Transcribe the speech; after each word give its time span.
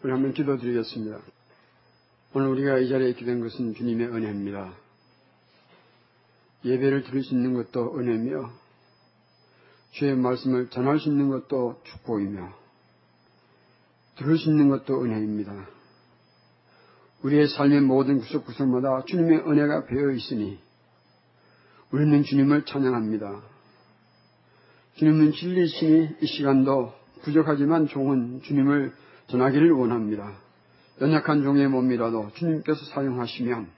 우리 0.00 0.12
한번 0.12 0.32
기도드리겠습니다. 0.32 1.18
오늘 2.32 2.48
우리가 2.50 2.78
이 2.78 2.88
자리에 2.88 3.08
있게 3.10 3.24
된 3.24 3.40
것은 3.40 3.74
주님의 3.74 4.06
은혜입니다. 4.06 4.72
예배를 6.64 7.02
드릴 7.02 7.24
수 7.24 7.34
있는 7.34 7.54
것도 7.54 7.98
은혜며 7.98 8.48
주의 9.90 10.14
말씀을 10.14 10.68
전할 10.68 11.00
수 11.00 11.08
있는 11.08 11.30
것도 11.30 11.80
축복이며 11.82 12.48
들을 14.18 14.38
수 14.38 14.50
있는 14.50 14.68
것도 14.68 15.02
은혜입니다. 15.02 15.68
우리의 17.24 17.48
삶의 17.48 17.80
모든 17.80 18.20
구석구석마다 18.20 19.04
주님의 19.06 19.40
은혜가 19.50 19.86
배어 19.86 20.12
있으니 20.12 20.60
우리는 21.90 22.22
주님을 22.22 22.66
찬양합니다. 22.66 23.42
주님은 24.94 25.32
진리시니 25.32 26.08
이 26.20 26.26
시간도 26.26 26.92
부족하지만 27.22 27.88
종은 27.88 28.42
주님을 28.42 28.92
전하기를 29.28 29.70
원합니다. 29.72 30.36
연약한 31.00 31.42
종의 31.42 31.68
몸이라도 31.68 32.32
주님께서 32.34 32.84
사용하시면 32.86 33.68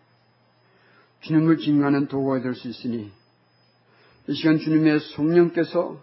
주님을 1.20 1.58
증가하는 1.58 2.08
도구가 2.08 2.40
될 2.40 2.54
수 2.54 2.68
있으니 2.68 3.10
이 4.26 4.34
시간 4.34 4.58
주님의 4.58 5.00
성령께서 5.16 6.00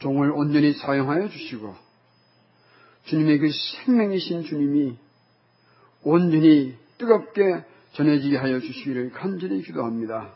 종을 0.00 0.30
온전히 0.32 0.72
사용하여 0.72 1.28
주시고 1.28 1.74
주님의 3.06 3.38
그 3.38 3.48
생명이신 3.84 4.44
주님이 4.44 4.96
온전히 6.02 6.74
뜨겁게 6.98 7.64
전해지게 7.92 8.36
하여 8.36 8.60
주시기를 8.60 9.10
간절히 9.10 9.62
기도합니다. 9.62 10.32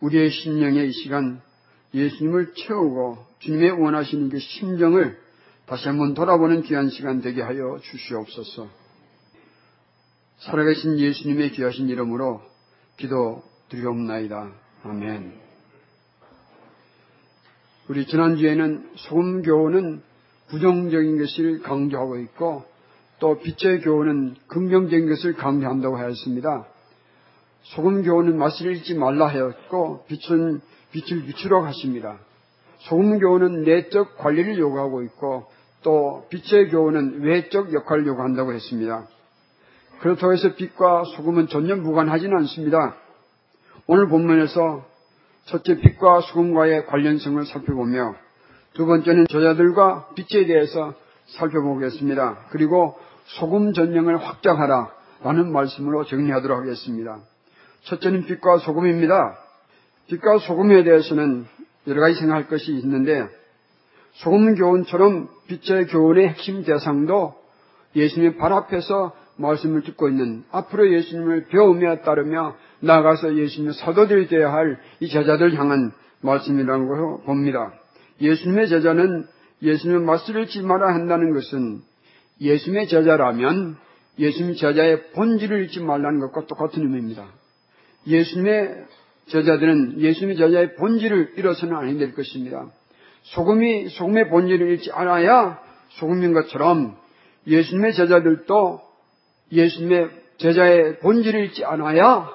우리의 0.00 0.30
심령에 0.30 0.84
이 0.84 0.92
시간 0.92 1.40
예수님을 1.94 2.54
채우고 2.54 3.24
주님의 3.40 3.70
원하시는 3.72 4.30
그 4.30 4.38
심정을 4.38 5.21
다시 5.72 5.88
한번 5.88 6.12
돌아보는 6.12 6.64
귀한 6.64 6.90
시간 6.90 7.22
되게 7.22 7.40
하여 7.40 7.78
주시옵소서. 7.80 8.68
살아계신 10.40 10.98
예수님의 10.98 11.52
귀하신 11.52 11.88
이름으로 11.88 12.42
기도 12.98 13.42
드리옵나이다. 13.70 14.52
아멘. 14.82 15.32
우리 17.88 18.06
지난주에는 18.06 18.90
소금 18.96 19.40
교훈은 19.40 20.02
부정적인 20.48 21.18
것을 21.18 21.62
강조하고 21.62 22.18
있고 22.18 22.66
또 23.18 23.38
빛의 23.38 23.80
교훈은 23.80 24.36
긍정적인 24.48 25.08
것을 25.08 25.32
강조한다고 25.36 25.96
하였습니다. 25.96 26.66
소금 27.62 28.02
교훈은 28.02 28.36
맛을 28.36 28.66
잃지 28.76 28.92
말라 28.92 29.26
하였고 29.28 30.04
빛은 30.06 30.60
빛을 30.90 31.24
비추러 31.24 31.64
하십니다. 31.64 32.18
소금 32.80 33.18
교훈은 33.20 33.62
내적 33.62 34.18
관리를 34.18 34.58
요구하고 34.58 35.02
있고 35.04 35.46
또 35.82 36.26
빛의 36.30 36.70
교훈은 36.70 37.22
외적 37.22 37.72
역할을 37.72 38.06
요구한다고 38.06 38.52
했습니다. 38.52 39.06
그렇다고 40.00 40.32
해서 40.32 40.54
빛과 40.54 41.04
소금은 41.16 41.48
전혀 41.48 41.76
무관하지는 41.76 42.36
않습니다. 42.38 42.96
오늘 43.86 44.08
본문에서 44.08 44.84
첫째 45.46 45.76
빛과 45.76 46.20
소금과의 46.20 46.86
관련성을 46.86 47.44
살펴보며 47.46 48.14
두 48.74 48.86
번째는 48.86 49.26
저자들과 49.28 50.08
빛에 50.14 50.46
대해서 50.46 50.94
살펴보겠습니다. 51.26 52.46
그리고 52.50 52.98
소금 53.24 53.72
전령을 53.72 54.16
확장하라 54.16 54.90
라는 55.22 55.52
말씀으로 55.52 56.04
정리하도록 56.04 56.58
하겠습니다. 56.58 57.18
첫째는 57.84 58.26
빛과 58.26 58.58
소금입니다. 58.58 59.38
빛과 60.08 60.38
소금에 60.38 60.84
대해서는 60.84 61.46
여러 61.86 62.00
가지 62.00 62.18
생각할 62.18 62.48
것이 62.48 62.72
있는데 62.72 63.28
소금 64.14 64.54
교훈처럼 64.54 65.28
빛의 65.48 65.86
교훈의 65.86 66.28
핵심 66.28 66.64
대상도 66.64 67.34
예수님의 67.96 68.36
발 68.36 68.52
앞에서 68.52 69.12
말씀을 69.36 69.82
듣고 69.82 70.08
있는 70.08 70.44
앞으로 70.50 70.92
예수님을 70.92 71.46
배우며 71.48 72.02
따르며 72.02 72.56
나아가서 72.80 73.36
예수님의 73.36 73.74
사도들이 73.74 74.28
되어야 74.28 74.52
할 74.52 74.78
이 75.00 75.08
제자들 75.08 75.58
향한 75.58 75.92
말씀이라고 76.20 77.22
봅니다. 77.22 77.72
예수님의 78.20 78.68
제자는 78.68 79.26
예수님의 79.62 80.02
말씀을 80.02 80.42
잃지 80.42 80.62
말아야 80.62 80.94
한다는 80.94 81.32
것은 81.32 81.80
예수님의 82.40 82.88
제자라면 82.88 83.76
예수님 84.18 84.54
제자의 84.56 85.10
본질을 85.12 85.62
잃지 85.62 85.80
말라는 85.80 86.20
것과 86.20 86.46
똑같은 86.46 86.82
의미입니다. 86.82 87.26
예수님의 88.06 88.84
제자들은 89.26 90.00
예수님의 90.00 90.36
제자의 90.36 90.74
본질을 90.76 91.34
잃어서는 91.36 91.76
아니 91.76 91.98
될 91.98 92.12
것입니다. 92.14 92.66
소금이 93.22 93.88
소금의 93.88 94.28
본질을 94.28 94.68
잃지 94.72 94.90
않아야 94.92 95.60
소금인 95.90 96.32
것처럼 96.32 96.96
예수님의 97.46 97.94
제자들도 97.94 98.80
예수님의 99.52 100.10
제자의 100.38 100.98
본질을 100.98 101.40
잃지 101.40 101.64
않아야 101.64 102.30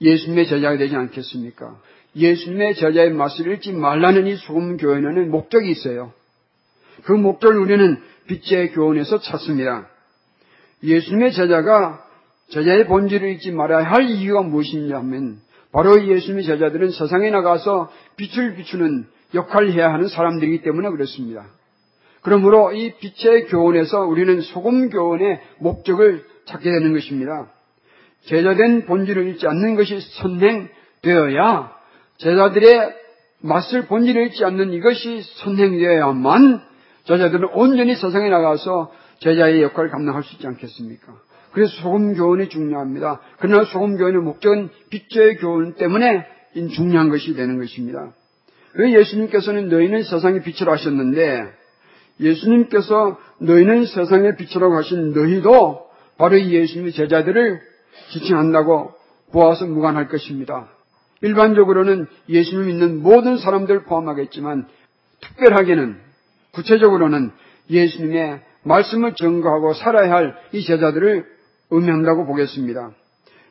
예수님의 0.00 0.46
제자가 0.46 0.76
되지 0.76 0.96
않겠습니까? 0.96 1.76
예수님의 2.16 2.74
제자의 2.74 3.10
맛을 3.10 3.46
잃지 3.46 3.72
말라는 3.72 4.26
이 4.26 4.36
소금 4.36 4.76
교회는 4.76 5.30
목적이 5.30 5.70
있어요. 5.70 6.12
그 7.04 7.12
목적을 7.12 7.58
우리는 7.58 8.00
빛의 8.26 8.72
교훈에서 8.72 9.20
찾습니다. 9.20 9.88
예수님의 10.82 11.32
제자가 11.32 12.04
제자의 12.48 12.86
본질을 12.86 13.30
잊지 13.30 13.52
말아야 13.52 13.84
할 13.84 14.08
이유가 14.08 14.42
무엇이냐 14.42 14.96
하면 14.98 15.40
바로 15.72 16.06
예수님의 16.06 16.44
제자들은 16.44 16.90
세상에 16.90 17.30
나가서 17.30 17.90
빛을 18.16 18.54
비추는 18.54 19.06
역할을 19.34 19.72
해야 19.72 19.92
하는 19.92 20.08
사람들이기 20.08 20.62
때문에 20.62 20.90
그렇습니다. 20.90 21.46
그러므로 22.22 22.72
이 22.72 22.94
빛의 22.98 23.46
교훈에서 23.48 24.00
우리는 24.00 24.40
소금 24.40 24.88
교훈의 24.88 25.40
목적을 25.58 26.24
찾게 26.46 26.70
되는 26.70 26.92
것입니다. 26.92 27.50
제자된 28.26 28.86
본질을 28.86 29.26
잃지 29.26 29.46
않는 29.46 29.74
것이 29.74 30.00
선행되어야 30.00 31.72
제자들의 32.18 32.94
맛을 33.40 33.86
본질을 33.86 34.22
잃지 34.22 34.44
않는 34.44 34.72
이것이 34.72 35.22
선행되어야만 35.42 36.62
제자들은 37.04 37.48
온전히 37.52 37.94
세상에 37.94 38.30
나가서 38.30 38.90
제자의 39.18 39.62
역할을 39.62 39.90
감당할 39.90 40.22
수 40.22 40.34
있지 40.36 40.46
않겠습니까? 40.46 41.14
그래서 41.52 41.72
소금 41.82 42.14
교훈이 42.14 42.48
중요합니다. 42.48 43.20
그러나 43.38 43.64
소금 43.64 43.98
교훈의 43.98 44.22
목적은 44.22 44.70
빛의 44.88 45.36
교훈 45.36 45.74
때문에 45.74 46.26
중요한 46.74 47.10
것이 47.10 47.34
되는 47.34 47.58
것입니다. 47.58 48.12
왜 48.76 48.92
예수님께서는 48.94 49.68
너희는 49.68 50.02
세상의 50.02 50.42
빛으로 50.42 50.72
하셨는데 50.72 51.52
예수님께서 52.20 53.18
너희는 53.40 53.86
세상의 53.86 54.36
빛이라고 54.36 54.76
하신 54.76 55.12
너희도 55.12 55.86
바로 56.18 56.36
이 56.36 56.52
예수님의 56.54 56.92
제자들을 56.92 57.60
지칭한다고 58.12 58.92
보아서 59.32 59.66
무관할 59.66 60.08
것입니다. 60.08 60.68
일반적으로는 61.22 62.06
예수님 62.28 62.66
믿는 62.66 63.02
모든 63.02 63.38
사람들 63.38 63.84
포함하겠지만 63.84 64.66
특별하게는 65.20 65.96
구체적으로는 66.52 67.32
예수님의 67.70 68.40
말씀을 68.62 69.14
증거하고 69.14 69.74
살아야 69.74 70.12
할 70.12 70.34
이 70.52 70.64
제자들을 70.64 71.24
의미한다고 71.70 72.26
보겠습니다. 72.26 72.92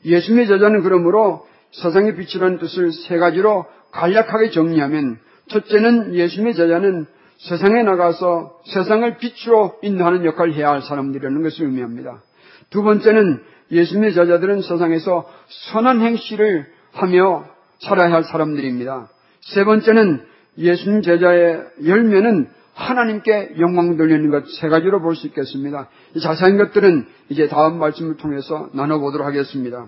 예수님의 0.06 0.48
제자는 0.48 0.84
그러므로 0.84 1.46
세상의 1.72 2.16
빛이라는 2.16 2.60
뜻을 2.60 2.92
세 2.92 3.18
가지로 3.18 3.66
간략하게 3.94 4.50
정리하면 4.50 5.20
첫째는 5.50 6.16
예수님의 6.16 6.56
제자는 6.56 7.06
세상에 7.38 7.84
나가서 7.84 8.60
세상을 8.66 9.18
빛으로 9.18 9.78
인도하는 9.82 10.26
역할을 10.26 10.54
해야 10.54 10.70
할 10.70 10.82
사람들이라는 10.82 11.44
것을 11.44 11.66
의미합니다. 11.66 12.22
두 12.70 12.84
번째는 12.84 13.42
예수님의 13.72 14.14
제자들은 14.14 14.62
세상에서 14.62 15.30
선한 15.72 16.02
행실을 16.02 16.66
하며 16.92 17.46
살아야 17.80 18.12
할 18.12 18.24
사람들입니다. 18.24 19.10
세 19.42 19.64
번째는 19.64 20.26
예수님 20.58 21.02
제자의 21.02 21.64
열매는 21.86 22.48
하나님께 22.76 23.56
영광 23.60 23.98
돌리는 23.98 24.30
것 24.32 24.46
세 24.60 24.70
가지로 24.70 25.02
볼 25.02 25.16
수 25.16 25.28
있겠습니다. 25.28 25.90
자세한 26.22 26.58
것들은 26.58 27.06
이제 27.30 27.48
다음 27.48 27.78
말씀을 27.78 28.18
통해서 28.18 28.70
나눠보도록 28.74 29.28
하겠습니다. 29.28 29.88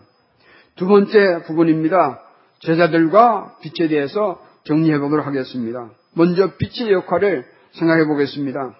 두 0.75 0.87
번째 0.87 1.43
부분입니다. 1.47 2.21
제자들과 2.65 3.57
빛에 3.61 3.87
대해서 3.87 4.41
정리해 4.65 4.99
보도록 4.99 5.25
하겠습니다. 5.25 5.89
먼저 6.13 6.55
빛의 6.57 6.91
역할을 6.91 7.45
생각해 7.73 8.05
보겠습니다. 8.05 8.75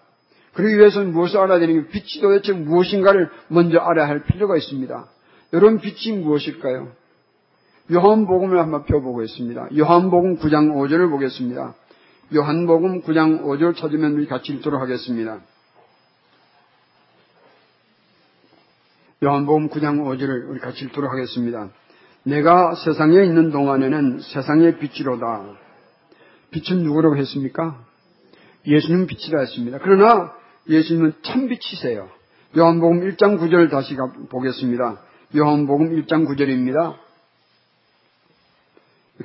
그러기 0.53 0.77
위해서는 0.77 1.11
무엇을 1.11 1.39
알아야 1.39 1.59
되는 1.59 1.81
게 1.81 1.87
빛이 1.89 2.21
도대체 2.21 2.53
무엇인가를 2.53 3.29
먼저 3.49 3.79
알아야 3.79 4.07
할 4.07 4.23
필요가 4.23 4.57
있습니다. 4.57 5.05
여러분 5.53 5.79
빛이 5.79 6.17
무엇일까요? 6.17 6.91
요한복음을 7.91 8.57
한번 8.57 8.85
펴보겠습니다. 8.85 9.67
요한복음 9.77 10.37
9장 10.37 10.73
5절을 10.73 11.09
보겠습니다. 11.11 11.75
요한복음 12.33 13.01
9장 13.03 13.43
5절 13.43 13.77
찾으면 13.77 14.13
우리 14.13 14.27
같이 14.27 14.53
읽도록 14.53 14.81
하겠습니다. 14.81 15.39
요한복음 19.23 19.69
9장 19.69 20.01
5절을 20.01 20.49
우리 20.49 20.59
같이 20.59 20.85
읽도록 20.85 21.11
하겠습니다. 21.11 21.69
내가 22.25 22.73
세상에 22.75 23.23
있는 23.23 23.51
동안에는 23.51 24.19
세상의 24.19 24.79
빛이로다. 24.79 25.45
빛은 26.51 26.83
누구라고 26.83 27.17
했습니까? 27.17 27.79
예수님 28.65 29.05
빛이라 29.05 29.41
했습니다. 29.41 29.77
그러나 29.81 30.33
예수님은 30.67 31.13
참 31.21 31.47
빛이세요. 31.47 32.09
요한복음 32.57 33.01
1장 33.01 33.39
9절 33.39 33.69
다시 33.69 33.95
보겠습니다. 34.29 35.01
요한복음 35.35 36.01
1장 36.01 36.27
9절입니다. 36.27 36.97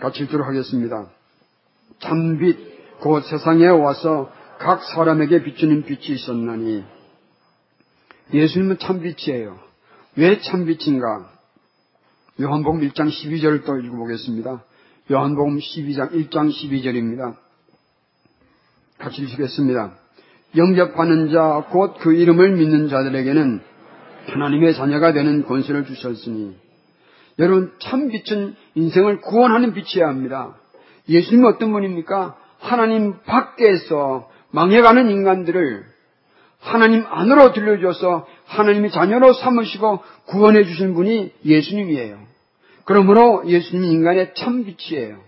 같이 0.01 0.25
읽도록 0.25 0.47
하겠습니다. 0.47 1.07
참빛 2.01 3.01
곧 3.01 3.25
세상에 3.25 3.67
와서 3.69 4.31
각 4.59 4.83
사람에게 4.85 5.43
비추는 5.43 5.85
빛이 5.85 6.17
있었나니 6.17 6.85
예수님은 8.35 8.79
참빛이에요. 8.79 9.59
왜 10.17 10.41
참빛인가? 10.41 11.40
요한복음 12.39 12.81
1장 12.89 13.09
12절을 13.09 13.65
또 13.65 13.79
읽어보겠습니다. 13.79 14.63
요한복음 15.11 15.59
12장 15.59 16.13
1장 16.13 16.51
12절입니다. 16.51 17.35
같이 18.99 19.23
읽겠습니다. 19.23 19.95
영접하는 20.57 21.31
자, 21.31 21.67
곧 21.71 21.99
그 21.99 22.15
이름을 22.15 22.53
믿는 22.57 22.89
자들에게는 22.89 23.61
하나님의 24.27 24.75
자녀가 24.75 25.13
되는 25.13 25.45
권세를 25.45 25.87
주셨으니 25.87 26.57
여러분 27.39 27.73
참 27.81 28.09
빛은 28.09 28.55
인생을 28.75 29.21
구원하는 29.21 29.73
빛이어야 29.73 30.09
합니다. 30.09 30.57
예수님은 31.09 31.55
어떤 31.55 31.73
분입니까? 31.73 32.37
하나님 32.59 33.21
밖에서 33.23 34.29
망해가는 34.51 35.11
인간들을 35.11 35.85
하나님 36.61 37.05
안으로 37.07 37.53
들려줘서 37.53 38.27
하나님의 38.51 38.91
자녀로 38.91 39.33
삼으시고 39.33 40.01
구원해 40.27 40.65
주신 40.65 40.93
분이 40.95 41.33
예수님이에요. 41.45 42.19
그러므로 42.85 43.45
예수님이 43.47 43.93
인간의 43.93 44.35
참 44.35 44.65
빛이에요. 44.65 45.19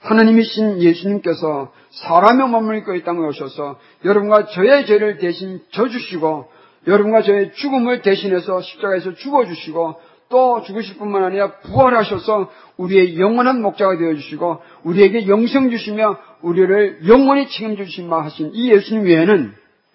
하나님이신 0.00 0.80
예수님께서 0.82 1.72
사람의 1.90 2.48
몸을 2.48 2.78
입고 2.78 2.94
이 2.94 3.02
땅에 3.02 3.20
오셔서 3.20 3.78
여러분과 4.04 4.46
저의 4.46 4.86
죄를 4.86 5.18
대신 5.18 5.60
져주시고 5.72 6.48
여러분과 6.86 7.22
저의 7.22 7.52
죽음을 7.54 8.02
대신해서 8.02 8.60
십자가에서 8.60 9.14
죽어주시고 9.14 10.00
또 10.28 10.62
죽으실 10.62 10.98
뿐만 10.98 11.24
아니라 11.24 11.52
부활하셔서 11.60 12.50
우리의 12.76 13.18
영원한 13.18 13.62
목자가 13.62 13.96
되어주시고 13.96 14.60
우리에게 14.84 15.26
영생 15.26 15.70
주시며 15.70 16.18
우리를 16.42 17.08
영원히 17.08 17.48
책임주시마 17.48 18.24
하신 18.24 18.50
이 18.52 18.70
예수님 18.70 19.04
외에는 19.04 19.54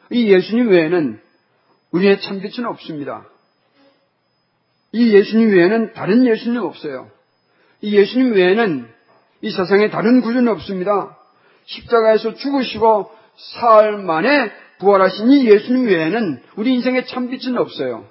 이 0.09 0.33
예수님 0.33 0.69
외에는 0.69 1.22
우리의 1.93 2.19
참빛은 2.21 2.65
없습니다. 2.65 3.25
이 4.91 5.13
예수님 5.13 5.49
외에는 5.49 5.93
다른 5.93 6.25
예수님 6.25 6.61
없어요. 6.61 7.09
이 7.81 7.95
예수님 7.95 8.33
외에는 8.33 8.87
이 9.41 9.51
세상에 9.51 9.89
다른 9.89 10.21
구주는 10.21 10.47
없습니다. 10.53 11.17
십자가에서 11.65 12.35
죽으시고 12.35 13.11
사흘 13.35 13.97
만에 13.97 14.51
부활하신 14.79 15.31
이 15.31 15.49
예수님 15.49 15.87
외에는 15.87 16.41
우리 16.55 16.73
인생에 16.73 17.05
참빛은 17.05 17.57
없어요. 17.57 18.05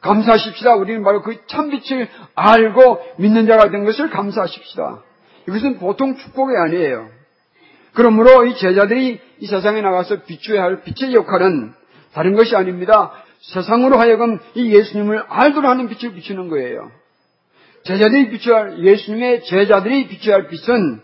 감사하십시다. 0.00 0.74
우리는 0.74 1.02
바로 1.02 1.22
그 1.22 1.46
참빛을 1.46 2.08
알고 2.34 3.00
믿는 3.18 3.46
자가 3.46 3.70
된 3.70 3.84
것을 3.84 4.10
감사하십시다. 4.10 5.02
이것은 5.48 5.78
보통 5.78 6.16
축복이 6.16 6.54
아니에요. 6.56 7.08
그러므로 7.94 8.46
이 8.46 8.56
제자들이 8.56 9.20
이 9.38 9.46
세상에 9.46 9.80
나가서 9.80 10.22
비추어야 10.24 10.62
할 10.62 10.82
빛의 10.82 11.14
역할은 11.14 11.74
다른 12.14 12.34
것이 12.34 12.54
아닙니다. 12.54 13.12
세상으로 13.40 13.98
하여금 13.98 14.38
이 14.54 14.72
예수님을 14.72 15.24
알도록 15.28 15.68
하는 15.70 15.88
빛을 15.88 16.14
비추는 16.14 16.48
거예요. 16.48 16.90
제자들이 17.84 18.30
비춰야 18.30 18.58
할, 18.58 18.78
예수님의 18.84 19.44
제자들이 19.44 20.08
비춰야 20.08 20.36
할 20.36 20.48
빛은 20.48 21.00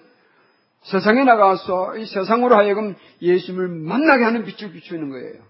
세상에 0.82 1.24
나가서 1.24 1.96
이 1.96 2.06
세상으로 2.06 2.54
하여금 2.54 2.94
예수님을 3.20 3.68
만나게 3.68 4.22
하는 4.24 4.44
빛을 4.44 4.72
비추는 4.72 5.10
거예요. 5.10 5.42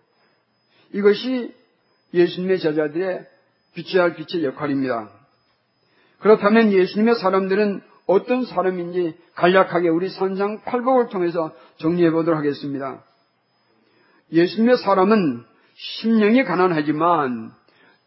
이것이 0.94 1.54
예수님의 2.14 2.60
제자들의 2.60 3.26
비춰야 3.74 4.04
할 4.04 4.14
빛의 4.16 4.44
역할입니다. 4.44 5.10
그렇다면 6.20 6.72
예수님의 6.72 7.16
사람들은 7.16 7.82
어떤 8.06 8.46
사람인지 8.46 9.14
간략하게 9.34 9.90
우리 9.90 10.08
산상 10.08 10.62
팔복을 10.62 11.10
통해서 11.10 11.52
정리해 11.76 12.10
보도록 12.10 12.38
하겠습니다. 12.38 13.04
예수님의 14.32 14.78
사람은 14.78 15.44
심령이 15.74 16.44
가난하지만 16.44 17.50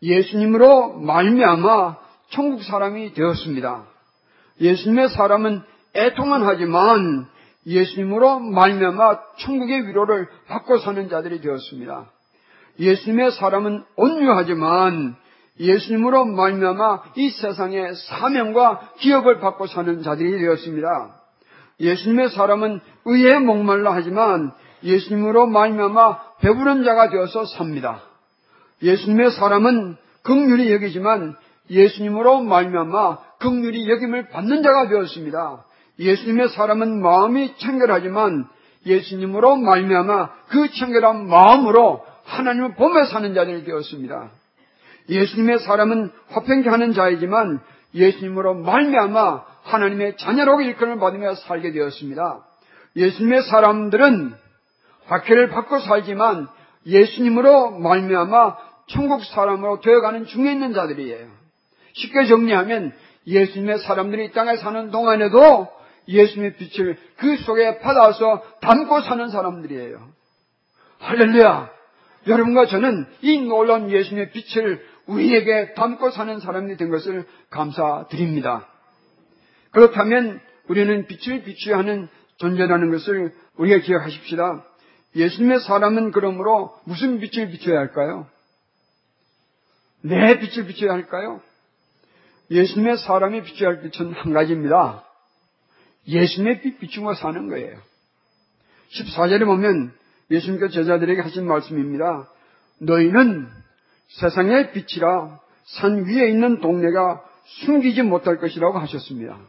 예수님으로 0.01 0.99
말미암아 0.99 1.97
천국 2.31 2.63
사람이 2.63 3.13
되었습니다. 3.13 3.85
예수님의 4.59 5.09
사람은 5.09 5.61
애통은 5.95 6.43
하지만 6.43 7.27
예수님으로 7.65 8.39
말미암아 8.39 9.19
천국의 9.39 9.87
위로를 9.87 10.27
받고 10.47 10.79
사는 10.79 11.09
자들이 11.09 11.41
되었습니다. 11.41 12.09
예수님의 12.79 13.31
사람은 13.31 13.83
온유하지만 13.95 15.15
예수님으로 15.59 16.25
말미암아 16.25 17.03
이 17.15 17.29
세상의 17.29 17.95
사명과 17.95 18.93
기업을 18.99 19.39
받고 19.39 19.67
사는 19.67 20.01
자들이 20.01 20.39
되었습니다. 20.39 21.15
예수님의 21.79 22.29
사람은 22.29 22.79
의에 23.05 23.39
목말라 23.39 23.93
하지만 23.93 24.51
예수님으로 24.83 25.47
말미암아 25.47 26.19
배부른 26.41 26.83
자가 26.83 27.09
되어서 27.09 27.45
삽니다. 27.45 28.01
예수님의 28.81 29.31
사람은 29.31 29.97
극률이 30.23 30.71
여기지만 30.73 31.35
예수님으로 31.69 32.41
말미암아 32.41 33.17
극률이 33.39 33.89
여김을 33.89 34.29
받는 34.29 34.63
자가 34.63 34.87
되었습니다. 34.89 35.65
예수님의 35.99 36.49
사람은 36.49 37.01
마음이 37.01 37.57
청결하지만 37.57 38.47
예수님으로 38.85 39.57
말미암아 39.57 40.29
그 40.49 40.71
청결한 40.71 41.27
마음으로 41.27 42.03
하나님을 42.25 42.75
보며 42.75 43.05
사는 43.05 43.33
자들이 43.33 43.63
되었습니다. 43.65 44.31
예수님의 45.09 45.59
사람은 45.59 46.11
화평케 46.29 46.69
하는 46.69 46.93
자이지만 46.93 47.59
예수님으로 47.93 48.55
말미암아 48.55 49.43
하나님의 49.63 50.17
자녀로 50.17 50.61
일컬을 50.61 50.99
받으며 50.99 51.35
살게 51.35 51.71
되었습니다. 51.71 52.39
예수님의 52.95 53.43
사람들은 53.43 54.33
박해를 55.11 55.49
받고 55.49 55.79
살지만 55.79 56.47
예수님으로 56.85 57.71
말미암아 57.71 58.57
천국 58.87 59.25
사람으로 59.25 59.81
되어가는 59.81 60.25
중에 60.25 60.53
있는 60.53 60.73
자들이에요. 60.73 61.27
쉽게 61.93 62.27
정리하면 62.27 62.93
예수님의 63.27 63.79
사람들이 63.79 64.25
이 64.25 64.31
땅에 64.31 64.55
사는 64.55 64.89
동안에도 64.89 65.67
예수님의 66.07 66.55
빛을 66.55 66.97
그 67.17 67.37
속에 67.37 67.79
받아서 67.79 68.41
담고 68.61 69.01
사는 69.01 69.27
사람들이에요. 69.27 69.99
할렐루야! 70.99 71.69
여러분과 72.27 72.67
저는 72.67 73.05
이 73.21 73.41
놀라운 73.41 73.91
예수님의 73.91 74.31
빛을 74.31 74.81
우리에게 75.07 75.73
담고 75.73 76.11
사는 76.11 76.39
사람이 76.39 76.77
된 76.77 76.89
것을 76.89 77.25
감사드립니다. 77.49 78.65
그렇다면 79.71 80.39
우리는 80.69 81.05
빛을 81.07 81.43
비추어야 81.43 81.79
하는 81.79 82.07
존재라는 82.37 82.91
것을 82.91 83.33
우리가 83.57 83.79
기억하십시다. 83.79 84.70
예수님의 85.15 85.59
사람은 85.61 86.11
그러므로 86.11 86.77
무슨 86.85 87.19
빛을 87.19 87.49
비춰야 87.49 87.79
할까요? 87.79 88.27
내 90.01 90.39
빛을 90.39 90.67
비춰야 90.67 90.93
할까요? 90.93 91.41
예수님의 92.49 92.97
사람이 92.97 93.43
비춰야 93.43 93.69
할 93.69 93.81
빛은 93.81 94.13
한 94.13 94.33
가지입니다. 94.33 95.05
예수님의 96.07 96.61
빛 96.61 96.79
비추고 96.79 97.13
사는 97.15 97.47
거예요. 97.49 97.77
14절에 98.93 99.45
보면 99.45 99.93
예수님께서 100.29 100.71
제자들에게 100.71 101.21
하신 101.21 101.47
말씀입니다. 101.47 102.29
너희는 102.79 103.47
세상의 104.19 104.73
빛이라 104.73 105.39
산 105.65 106.05
위에 106.05 106.29
있는 106.29 106.59
동네가 106.59 107.23
숨기지 107.65 108.01
못할 108.01 108.39
것이라고 108.39 108.79
하셨습니다. 108.79 109.39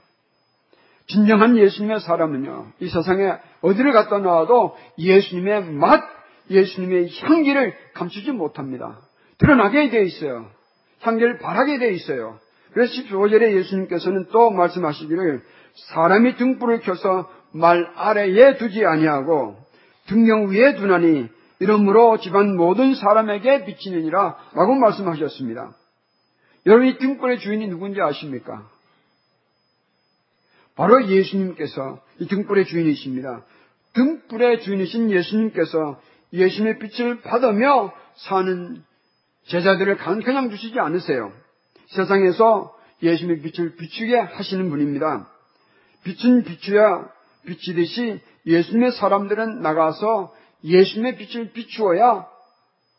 진정한 1.06 1.56
예수님의 1.56 2.00
사람은요, 2.00 2.72
이 2.80 2.88
세상에 2.88 3.34
어디를 3.60 3.92
갔다 3.92 4.18
나와도 4.18 4.76
예수님의 4.98 5.64
맛, 5.72 6.02
예수님의 6.50 7.10
향기를 7.20 7.74
감추지 7.94 8.32
못합니다. 8.32 8.98
드러나게 9.38 9.90
되어 9.90 10.02
있어요. 10.02 10.46
향기를 11.00 11.38
바라게 11.38 11.78
되어 11.78 11.90
있어요. 11.90 12.38
그래서 12.72 12.92
15절에 13.02 13.52
예수님께서는 13.56 14.26
또 14.32 14.50
말씀하시기를 14.50 15.42
사람이 15.74 16.36
등불을 16.36 16.80
켜서 16.80 17.30
말 17.52 17.90
아래에 17.96 18.56
두지 18.56 18.84
아니하고 18.84 19.56
등경 20.06 20.50
위에 20.50 20.74
두나니 20.76 21.28
이러므로 21.60 22.18
집안 22.18 22.56
모든 22.56 22.94
사람에게 22.94 23.64
비치느니라 23.66 24.36
라고 24.54 24.74
말씀하셨습니다. 24.74 25.72
여러분 26.66 26.86
이 26.86 26.98
등불의 26.98 27.38
주인이 27.40 27.68
누군지 27.68 28.00
아십니까? 28.00 28.68
바로 30.74 31.06
예수님께서 31.06 32.00
이 32.18 32.26
등불의 32.26 32.66
주인이십니다. 32.66 33.44
등불의 33.94 34.62
주인이신 34.62 35.10
예수님께서 35.10 36.00
예수님의 36.32 36.78
빛을 36.78 37.20
받으며 37.20 37.92
사는 38.16 38.82
제자들을 39.46 39.96
그냥 39.96 40.50
주시지 40.50 40.78
않으세요. 40.78 41.32
세상에서 41.88 42.74
예수님의 43.02 43.42
빛을 43.42 43.76
비추게 43.76 44.16
하시는 44.16 44.70
분입니다. 44.70 45.28
빛은 46.04 46.44
비춰야 46.44 47.08
빛이듯이 47.44 48.20
예수님의 48.46 48.92
사람들은 48.92 49.60
나가서 49.60 50.34
예수님의 50.64 51.16
빛을 51.16 51.52
비추어야 51.52 52.26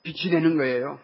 빛이 0.04 0.32
되는 0.32 0.58
거예요. 0.58 1.00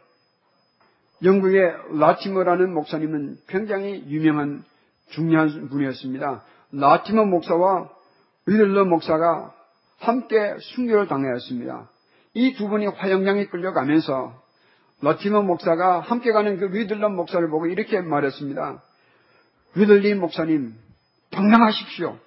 영국의 1.24 1.74
라티머라는 2.00 2.74
목사님은 2.74 3.38
굉장히 3.48 4.04
유명한 4.08 4.64
중요한 5.12 5.70
분이었습니다. 5.70 6.44
라티머 6.72 7.26
목사와 7.26 7.90
리들리 8.46 8.86
목사가 8.86 9.54
함께 10.00 10.56
순교를 10.60 11.08
당하였습니다. 11.08 11.90
이 12.36 12.56
두 12.56 12.68
분이 12.68 12.88
화형장에 12.88 13.46
끌려가면서 13.46 14.34
라티머 15.02 15.42
목사가 15.42 16.00
함께 16.00 16.32
가는 16.32 16.58
그 16.58 16.74
리들리 16.74 17.10
목사를 17.10 17.48
보고 17.50 17.66
이렇게 17.68 18.02
말했습니다. 18.02 18.84
위들리 19.76 20.14
목사님, 20.16 20.74
당당하십시오. 21.32 22.18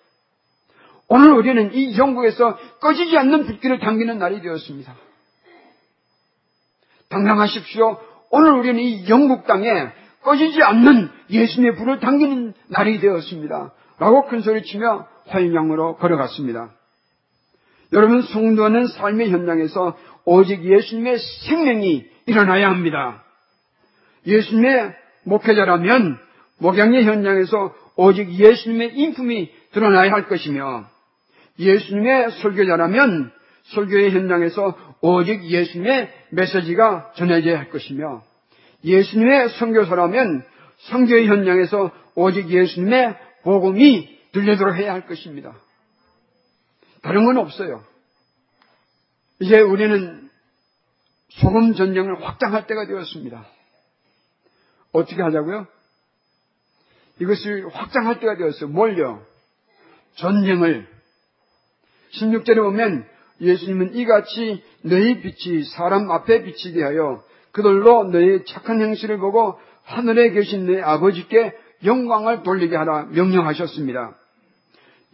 오늘 1.08 1.32
우리는 1.32 1.74
이 1.74 1.96
영국에서 1.98 2.56
꺼지지 2.80 3.16
않는 3.18 3.44
불길을 3.44 3.80
당기는 3.80 4.18
날이 4.18 4.40
되었습니다. 4.40 4.94
당당하십시오. 7.10 8.00
오늘 8.30 8.52
우리는 8.52 8.80
이 8.80 9.08
영국 9.08 9.46
땅에 9.46 9.68
꺼지지 10.22 10.62
않는 10.62 11.10
예수님의 11.30 11.76
불을 11.76 12.00
당기는 12.00 12.54
날이 12.68 13.00
되었습니다. 13.00 13.72
라고 14.02 14.26
큰 14.26 14.40
소리치며 14.40 15.06
화인양으로 15.28 15.94
걸어갔습니다. 15.98 16.70
여러분 17.92 18.22
성도는 18.22 18.88
삶의 18.88 19.30
현장에서 19.30 19.96
오직 20.24 20.64
예수님의 20.64 21.18
생명이 21.46 22.04
일어나야 22.26 22.68
합니다. 22.68 23.22
예수님의 24.26 24.92
목회자라면 25.22 26.18
목양의 26.58 27.04
현장에서 27.04 27.72
오직 27.94 28.32
예수님의 28.32 28.92
인품이 28.92 29.52
드러나야 29.70 30.10
할 30.10 30.26
것이며 30.26 30.84
예수님의 31.60 32.32
설교자라면 32.42 33.30
설교의 33.74 34.10
현장에서 34.10 34.76
오직 35.00 35.44
예수님의 35.44 36.12
메시지가 36.30 37.12
전해져야 37.14 37.56
할 37.56 37.70
것이며 37.70 38.24
예수님의 38.84 39.50
선교사라면 39.50 40.42
선교의 40.90 41.28
현장에서 41.28 41.92
오직 42.16 42.48
예수님의 42.48 43.16
복음이 43.42 44.18
들리도록 44.32 44.76
해야 44.76 44.92
할 44.92 45.06
것입니다. 45.06 45.54
다른 47.02 47.24
건 47.24 47.38
없어요. 47.38 47.84
이제 49.40 49.58
우리는 49.58 50.30
소금 51.28 51.74
전쟁을 51.74 52.24
확장할 52.24 52.66
때가 52.66 52.86
되었습니다. 52.86 53.46
어떻게 54.92 55.20
하자고요? 55.20 55.66
이것을 57.20 57.68
확장할 57.74 58.20
때가 58.20 58.36
되었어요. 58.36 58.68
뭘요? 58.68 59.24
전쟁을. 60.16 60.86
16절에 62.14 62.56
보면 62.56 63.08
예수님은 63.40 63.94
이같이 63.94 64.62
너희 64.82 65.20
빛이 65.20 65.64
사람 65.64 66.10
앞에 66.10 66.44
비치게 66.44 66.82
하여 66.82 67.24
그들로 67.52 68.04
너희 68.04 68.44
착한 68.44 68.80
행실을 68.80 69.18
보고 69.18 69.58
하늘에 69.84 70.30
계신 70.30 70.66
너희 70.66 70.80
아버지께 70.80 71.52
영광을 71.84 72.42
돌리게 72.42 72.76
하라 72.76 73.06
명령하셨습니다. 73.10 74.14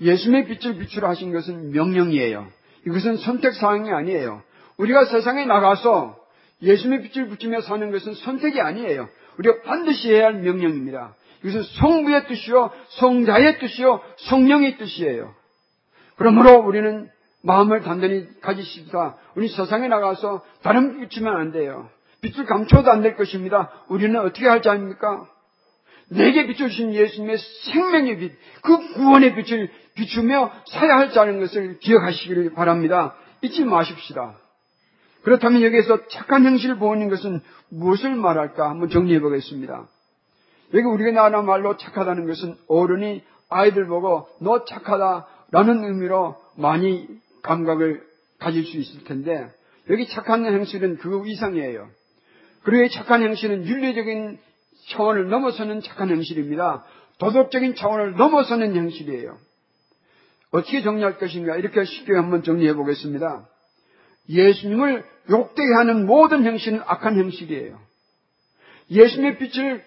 예수님의 0.00 0.46
빛을 0.46 0.78
비추라 0.78 1.08
하신 1.10 1.32
것은 1.32 1.72
명령이에요. 1.72 2.46
이것은 2.86 3.16
선택사항이 3.16 3.90
아니에요. 3.90 4.42
우리가 4.76 5.06
세상에 5.06 5.44
나가서 5.44 6.16
예수님의 6.62 7.08
빛을 7.08 7.28
붙이며 7.28 7.62
사는 7.62 7.90
것은 7.90 8.14
선택이 8.14 8.60
아니에요. 8.60 9.08
우리가 9.38 9.62
반드시 9.62 10.12
해야 10.12 10.26
할 10.26 10.34
명령입니다. 10.34 11.14
이것은 11.42 11.62
성부의 11.62 12.26
뜻이요, 12.26 12.70
성자의 12.88 13.58
뜻이요, 13.60 14.00
성령의 14.16 14.76
뜻이에요. 14.78 15.32
그러므로 16.16 16.58
우리는 16.58 17.08
마음을 17.42 17.82
단단히 17.82 18.26
가지십시다. 18.40 19.16
우리 19.36 19.48
세상에 19.48 19.86
나가서 19.86 20.44
다른 20.62 21.00
빛이면 21.08 21.36
안 21.36 21.52
돼요. 21.52 21.88
빛을 22.20 22.46
감춰도 22.46 22.90
안 22.90 23.02
될 23.02 23.14
것입니다. 23.16 23.70
우리는 23.88 24.18
어떻게 24.20 24.48
할지 24.48 24.68
아닙니까? 24.68 25.24
내게 26.10 26.46
비춰주신 26.46 26.94
예수님의 26.94 27.36
생명의 27.64 28.18
빛, 28.18 28.32
그 28.62 28.94
구원의 28.94 29.34
빛을 29.34 29.70
비추며 29.94 30.52
사야 30.66 30.96
할 30.96 31.12
자는 31.12 31.40
것을 31.40 31.78
기억하시기를 31.80 32.54
바랍니다. 32.54 33.14
잊지 33.42 33.64
마십시다. 33.64 34.36
그렇다면 35.22 35.62
여기에서 35.62 36.06
착한 36.08 36.44
형식을 36.44 36.76
보는 36.76 37.08
것은 37.08 37.40
무엇을 37.70 38.14
말할까 38.14 38.70
한번 38.70 38.88
정리해 38.88 39.20
보겠습니다. 39.20 39.86
여기 40.74 40.84
우리가 40.84 41.10
나라는 41.10 41.46
말로 41.46 41.76
착하다는 41.76 42.26
것은 42.26 42.56
어른이 42.68 43.22
아이들 43.48 43.86
보고 43.86 44.28
너 44.40 44.64
착하다라는 44.64 45.84
의미로 45.84 46.36
많이 46.56 47.08
감각을 47.42 48.02
가질 48.38 48.64
수 48.64 48.76
있을 48.76 49.04
텐데 49.04 49.50
여기 49.90 50.06
착한 50.08 50.44
행실은 50.44 50.96
그 50.98 51.26
이상이에요. 51.26 51.88
그리고 52.62 52.84
이 52.84 52.90
착한 52.90 53.22
행실은 53.22 53.66
윤리적인 53.66 54.38
차원을 54.88 55.28
넘어서는 55.28 55.80
착한 55.82 56.10
행실입니다. 56.10 56.84
도덕적인 57.18 57.74
차원을 57.74 58.16
넘어서는 58.16 58.74
행실이에요. 58.74 59.38
어떻게 60.50 60.82
정리할 60.82 61.18
것인가 61.18 61.56
이렇게 61.56 61.84
쉽게 61.84 62.14
한번 62.14 62.42
정리해 62.42 62.74
보겠습니다. 62.74 63.46
예수님을 64.28 65.04
욕되게 65.30 65.74
하는 65.74 66.06
모든 66.06 66.44
행실은 66.44 66.80
악한 66.86 67.18
행실이에요. 67.18 67.78
예수님의 68.90 69.38
빛을 69.38 69.84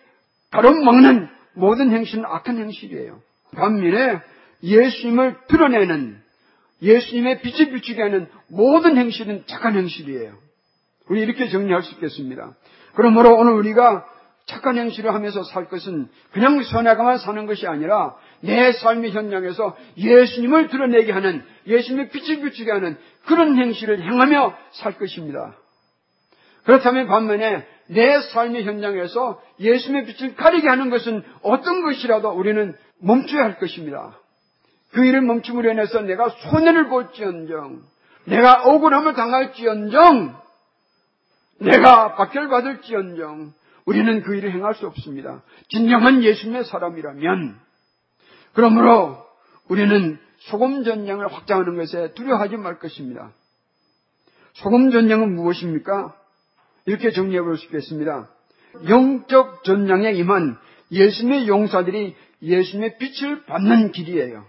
가로막는 0.52 1.30
모든 1.54 1.92
행실은 1.92 2.26
악한 2.26 2.58
행실이에요. 2.58 3.22
반면에 3.56 4.20
예수님을 4.64 5.38
드러내는 5.48 6.22
예수님의 6.82 7.42
빛을 7.42 7.72
비추게 7.72 8.02
하는 8.02 8.28
모든 8.48 8.98
행실은 8.98 9.44
착한 9.48 9.76
행실이에요. 9.76 10.34
우리 11.10 11.22
이렇게 11.22 11.50
정리할 11.50 11.84
수 11.84 11.94
있겠습니다. 11.96 12.56
그러므로 12.94 13.36
오늘 13.36 13.54
우리가 13.54 14.06
착한 14.46 14.78
행실을 14.78 15.14
하면서 15.14 15.44
살 15.44 15.66
것은 15.70 16.10
그냥 16.32 16.62
선하게만 16.62 17.18
사는 17.20 17.46
것이 17.46 17.68
아니라 17.68 18.16
내 18.42 18.72
삶의 18.72 19.12
현장에서 19.12 19.78
예수님을 19.98 20.68
드러내게 20.68 21.12
하는 21.12 21.44
예수님의 21.68 22.10
빛을 22.10 22.42
비추게 22.42 22.72
하는 22.72 22.98
그런 23.26 23.58
행실을 23.58 24.02
행하며 24.02 24.56
살 24.72 24.98
것입니다. 24.98 25.56
그렇다면 26.66 27.08
반면에 27.08 27.66
내 27.88 28.22
삶의 28.22 28.64
현장에서 28.64 29.42
예수님의 29.60 30.06
빛을 30.06 30.36
가리게 30.36 30.68
하는 30.68 30.90
것은 30.90 31.24
어떤 31.42 31.82
것이라도 31.82 32.30
우리는 32.30 32.76
멈춰야 33.00 33.44
할 33.44 33.60
것입니다. 33.60 34.18
그 34.92 35.06
일을 35.06 35.22
멈춤으로 35.22 35.72
인해서 35.72 36.02
내가 36.02 36.30
손해를 36.30 36.90
볼지언정, 36.90 37.82
내가 38.26 38.64
억울함을 38.64 39.14
당할지언정, 39.14 40.42
내가 41.60 42.16
박결받을지언정, 42.16 43.54
우리는 43.86 44.22
그 44.22 44.36
일을 44.36 44.52
행할 44.52 44.76
수 44.76 44.88
없습니다. 44.88 45.44
진정한 45.70 46.24
예수님의 46.24 46.66
사람이라면, 46.66 47.60
그러므로 48.54 49.26
우리는 49.68 50.20
소금 50.40 50.84
전쟁을 50.84 51.32
확장하는 51.32 51.78
것에 51.78 52.14
두려워하지 52.14 52.58
말 52.58 52.80
것입니다. 52.80 53.32
소금 54.54 54.92
전쟁은 54.92 55.34
무엇입니까? 55.36 56.16
이렇게 56.86 57.12
정리해 57.12 57.42
볼 57.42 57.58
수 57.58 57.66
있겠습니다. 57.66 58.30
영적 58.88 59.64
전쟁에 59.64 60.12
임한 60.12 60.58
예수님의 60.92 61.48
용사들이 61.48 62.16
예수님의 62.42 62.98
빛을 62.98 63.46
받는 63.46 63.92
길이에요. 63.92 64.46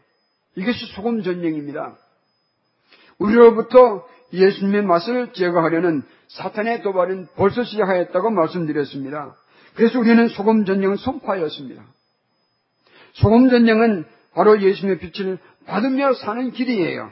이것이 0.56 0.86
소금 0.94 1.22
전쟁입니다. 1.22 1.96
우리로부터 3.18 4.06
예수님의 4.32 4.82
맛을 4.82 5.32
제거하려는 5.32 6.02
사탄의 6.28 6.82
도발은 6.82 7.28
벌써 7.36 7.64
시작하였다고 7.64 8.30
말씀드렸습니다. 8.30 9.34
그래서 9.74 9.98
우리는 9.98 10.28
소금 10.28 10.64
전쟁을 10.64 10.98
선포하였습니다. 10.98 11.82
소금 13.14 13.50
전쟁은 13.50 14.06
바로 14.34 14.60
예수님의 14.60 14.98
빛을 14.98 15.38
받으며 15.66 16.14
사는 16.14 16.50
길이에요. 16.50 17.10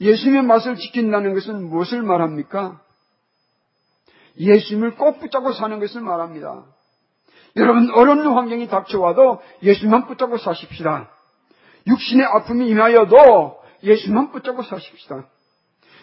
예수님의 0.00 0.42
맛을 0.42 0.76
지킨다는 0.76 1.34
것은 1.34 1.68
무엇을 1.68 2.02
말합니까? 2.02 2.80
예수님을 4.38 4.96
꼭 4.96 5.20
붙잡고 5.20 5.52
사는 5.52 5.78
것을 5.78 6.02
말합니다. 6.02 6.64
여러분 7.56 7.90
어려운 7.90 8.26
환경이 8.26 8.68
닥쳐와도 8.68 9.40
예수님만 9.62 10.06
붙잡고 10.06 10.38
사십시다. 10.38 11.10
육신의 11.86 12.26
아픔이 12.26 12.68
임하여도 12.68 13.62
예수님만 13.82 14.32
붙잡고 14.32 14.62
사십시다. 14.62 15.26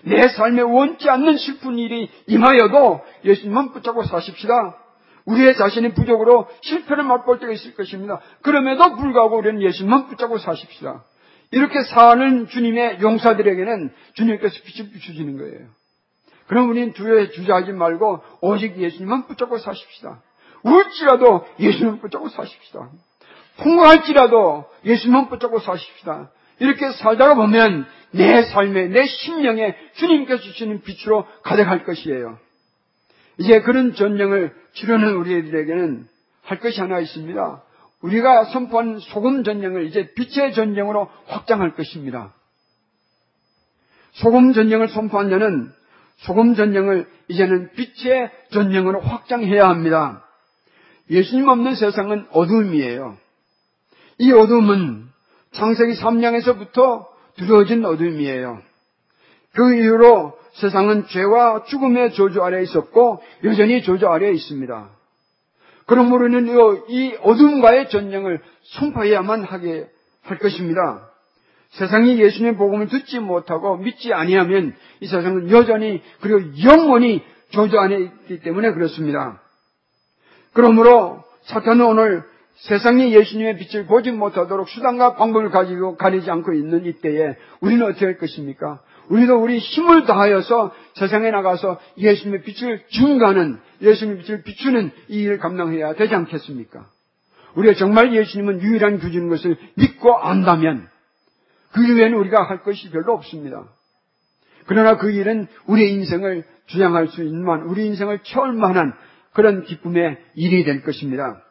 내 0.06 0.28
삶에 0.28 0.62
원치 0.62 1.10
않는 1.10 1.38
슬픈 1.38 1.78
일이 1.78 2.10
임하여도 2.28 3.02
예수님만 3.26 3.72
붙잡고 3.72 4.04
사십시다. 4.04 4.78
우리의 5.26 5.56
자신의 5.56 5.94
부족으로 5.94 6.48
실패를 6.62 7.04
맛볼 7.04 7.40
때가 7.40 7.52
있을 7.54 7.76
것입니다. 7.76 8.20
그럼에도 8.42 8.96
불구하고 8.96 9.38
우리는 9.38 9.62
예수님만 9.62 10.08
붙잡고 10.08 10.38
사십시다. 10.38 11.04
이렇게 11.52 11.84
사는 11.84 12.48
주님의 12.48 13.00
용사들에게는 13.02 13.94
주님께서 14.16 14.56
빛을 14.66 14.92
비춰주는 14.92 15.38
거예요. 15.38 15.68
그럼 16.48 16.70
우리는 16.70 16.94
두려에 16.94 17.30
주저하지 17.30 17.72
말고 17.72 18.22
오직 18.42 18.78
예수님만 18.78 19.28
붙잡고 19.28 19.60
사십시다. 19.60 20.22
울지라도 20.64 21.46
예수님만 21.60 22.00
붙잡고 22.02 22.30
사십시다. 22.30 22.90
통과할지라도 23.58 24.66
예수님만 24.84 25.30
붙잡고 25.30 25.60
사십시다. 25.60 26.32
이렇게 26.64 26.94
살다가 26.94 27.36
보면 27.36 27.86
내 28.12 28.42
삶에, 28.44 28.88
내 28.88 29.06
심령에 29.06 29.76
주님께서 29.96 30.42
주시는 30.42 30.82
빛으로 30.84 31.28
가득할 31.44 31.84
것이에요. 31.84 32.40
이제 33.38 33.60
그런 33.62 33.94
전쟁을 33.94 34.56
치르는 34.76 35.14
우리들에게는 35.18 36.08
할 36.44 36.60
것이 36.62 36.80
하나 36.80 37.00
있습니다. 37.00 37.64
우리가 38.02 38.46
선포한 38.46 39.00
소금 39.00 39.44
전쟁을 39.44 39.88
이제 39.88 40.14
빛의 40.14 40.54
전쟁으로 40.54 41.10
확장할 41.26 41.76
것입니다. 41.76 42.34
소금 44.14 44.54
전쟁을 44.54 44.88
선포한 44.88 45.30
자는 45.30 45.70
소금 46.20 46.56
전쟁을 46.56 47.10
이제는 47.28 47.72
빛의 47.74 48.32
전쟁으로 48.54 49.02
확장해야 49.02 49.68
합니다. 49.68 50.26
예수님 51.10 51.46
없는 51.50 51.76
세상은 51.76 52.26
어둠이에요. 52.32 53.18
이 54.20 54.32
어둠은 54.32 55.13
창세기 55.54 55.94
3장에서부터 55.94 57.08
두려워진 57.38 57.86
어둠이에요. 57.86 58.62
그 59.54 59.76
이후로 59.76 60.38
세상은 60.54 61.08
죄와 61.08 61.64
죽음의 61.66 62.14
조주 62.14 62.42
아래에 62.42 62.64
있었고 62.64 63.22
여전히 63.44 63.82
조주 63.84 64.08
아래에 64.08 64.32
있습니다. 64.32 64.90
그러므로 65.86 66.26
우리는 66.26 66.48
이 66.90 67.16
어둠과의 67.22 67.90
전쟁을 67.90 68.42
선포해야만 68.64 69.44
하게 69.44 69.88
할 70.24 70.38
것입니다. 70.40 71.10
세상이 71.72 72.20
예수님의 72.20 72.56
복음을 72.56 72.88
듣지 72.88 73.20
못하고 73.20 73.78
믿지 73.78 74.14
아니하면 74.14 74.76
이 75.02 75.08
세상은 75.08 75.50
여전히 75.50 76.02
그리고 76.22 76.42
영원히 76.64 77.24
조주 77.50 77.78
안에 77.78 77.98
있기 77.98 78.42
때문에 78.42 78.72
그렇습니다. 78.74 79.42
그러므로 80.54 81.24
사탄은 81.44 81.86
오늘 81.86 82.24
세상이 82.64 83.14
예수님의 83.14 83.58
빛을 83.58 83.86
보지 83.88 84.12
못하도록 84.12 84.70
수단과 84.70 85.16
방법을 85.16 85.50
가지고 85.50 85.98
가리지 85.98 86.32
않고 86.32 86.54
있는 86.54 86.86
이때에 86.86 87.36
우리는 87.60 87.86
어떻게 87.86 88.06
할 88.06 88.18
것입니까? 88.18 88.80
우리도 89.10 89.36
우리 89.36 89.58
힘을 89.58 90.06
다하여서 90.06 90.74
세상에 90.96 91.30
나가서 91.32 91.78
예수님의 91.98 92.44
빛을 92.44 92.86
증가하는 92.88 93.60
예수님의 93.82 94.24
빛을 94.24 94.44
비추는 94.44 94.92
이 95.10 95.24
일을 95.24 95.40
감당해야 95.40 95.96
되지 95.96 96.16
않겠습니까? 96.16 96.88
우리가 97.56 97.76
정말 97.76 98.16
예수님은 98.16 98.62
유일한 98.62 99.00
구주인 99.00 99.28
것을 99.28 99.58
믿고 99.76 100.18
안다면 100.18 100.88
그 101.74 101.86
이외에는 101.86 102.18
우리가 102.18 102.44
할 102.44 102.64
것이 102.64 102.90
별로 102.92 103.14
없습니다. 103.16 103.66
그러나 104.68 104.96
그 104.96 105.12
일은 105.12 105.48
우리의 105.66 105.92
인생을 105.92 106.46
주장할 106.68 107.10
수 107.10 107.24
있는 107.24 107.44
만, 107.44 107.64
우리 107.64 107.86
인생을 107.88 108.20
채울 108.24 108.54
만한 108.54 108.94
그런 109.34 109.66
기쁨의 109.66 110.18
일이 110.36 110.64
될 110.64 110.82
것입니다. 110.84 111.43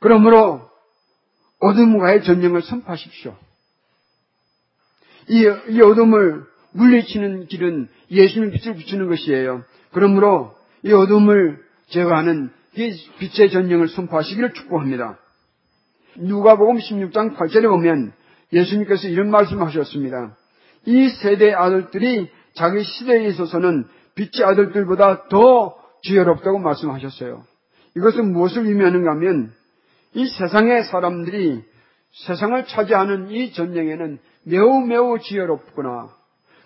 그러므로 0.00 0.68
어둠과의 1.60 2.24
전쟁을 2.24 2.62
선포하십시오. 2.62 3.36
이, 5.28 5.42
이 5.68 5.80
어둠을 5.80 6.44
물리치는 6.72 7.46
길은 7.46 7.88
예수님 8.10 8.50
빛을 8.50 8.76
비추는 8.76 9.08
것이에요. 9.08 9.62
그러므로 9.92 10.54
이 10.82 10.92
어둠을 10.92 11.62
제거하는 11.88 12.50
이 12.76 13.08
빛의 13.18 13.50
전쟁을 13.50 13.88
선포하시기를 13.88 14.54
축복합니다. 14.54 15.18
누가복음 16.16 16.78
16장 16.78 17.36
8절에 17.36 17.68
보면 17.68 18.12
예수님께서 18.52 19.08
이런 19.08 19.30
말씀하셨습니다. 19.30 20.36
이 20.86 21.08
세대의 21.08 21.54
아들들이 21.54 22.30
자기 22.54 22.82
시대에 22.82 23.26
있어서는 23.28 23.86
빛의 24.14 24.44
아들들보다 24.44 25.28
더 25.28 25.76
지혜롭다고 26.02 26.58
말씀하셨어요. 26.58 27.44
이것은 27.96 28.32
무엇을 28.32 28.66
의미하는가 28.66 29.10
하면 29.12 29.52
이 30.14 30.26
세상의 30.26 30.84
사람들이 30.84 31.62
세상을 32.26 32.66
차지하는 32.66 33.30
이 33.30 33.52
전쟁에는 33.52 34.18
매우 34.44 34.80
매우 34.80 35.18
지혜롭구나. 35.18 36.10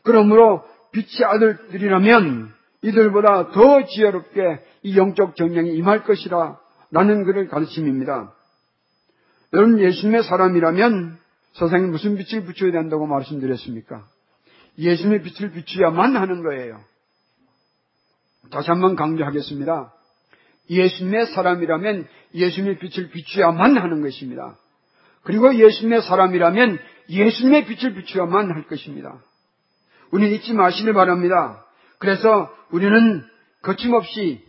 그러므로 0.03 0.65
빛의 0.93 1.25
아들들이라면 1.27 2.53
이들보다 2.83 3.51
더 3.51 3.85
지혜롭게 3.87 4.61
이 4.83 4.97
영적 4.97 5.37
전쟁이 5.37 5.75
임할 5.77 6.05
것이라 6.05 6.59
라는 6.91 7.25
그를 7.25 7.49
가르침입니다. 7.49 8.33
여러분 9.53 9.79
예수님의 9.81 10.23
사람이라면 10.25 11.19
세상에 11.55 11.87
무슨 11.87 12.17
빛을 12.17 12.45
비춰야 12.47 12.73
된다고 12.73 13.07
말씀드렸습니까? 13.07 14.07
예수님의 14.79 15.23
빛을 15.23 15.53
비추야만 15.53 16.17
하는 16.17 16.43
거예요. 16.43 16.81
다시 18.51 18.69
한번 18.71 18.97
강조하겠습니다. 18.97 19.94
예수님의 20.71 21.27
사람이라면 21.27 22.07
예수님의 22.35 22.79
빛을 22.79 23.11
비추야만 23.11 23.77
하는 23.77 24.01
것입니다. 24.03 24.57
그리고 25.23 25.55
예수님의 25.55 26.03
사람이라면 26.03 26.79
예수님의 27.09 27.67
빛을 27.67 27.95
비추야만 27.95 28.51
할 28.51 28.67
것입니다. 28.67 29.23
우리는 30.11 30.33
잊지 30.35 30.53
마시길 30.55 30.93
바랍니다. 30.93 31.65
그래서 31.99 32.53
우리는 32.71 33.25
거침없이 33.63 34.43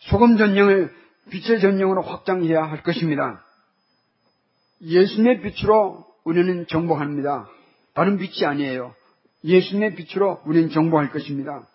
소금 0.00 0.36
전쟁을 0.36 0.92
빛의 1.30 1.60
전쟁으로 1.60 2.02
확장해야 2.02 2.62
할 2.62 2.82
것입니다. 2.82 3.42
예수님의 4.82 5.40
빛으로 5.40 6.04
우리는 6.24 6.66
정복합니다. 6.66 7.48
다른 7.94 8.18
빛이 8.18 8.46
아니에요. 8.46 8.94
예수님의 9.44 9.94
빛으로 9.94 10.40
우리는 10.46 10.70
정복할 10.70 11.10
것입니다. 11.10 11.66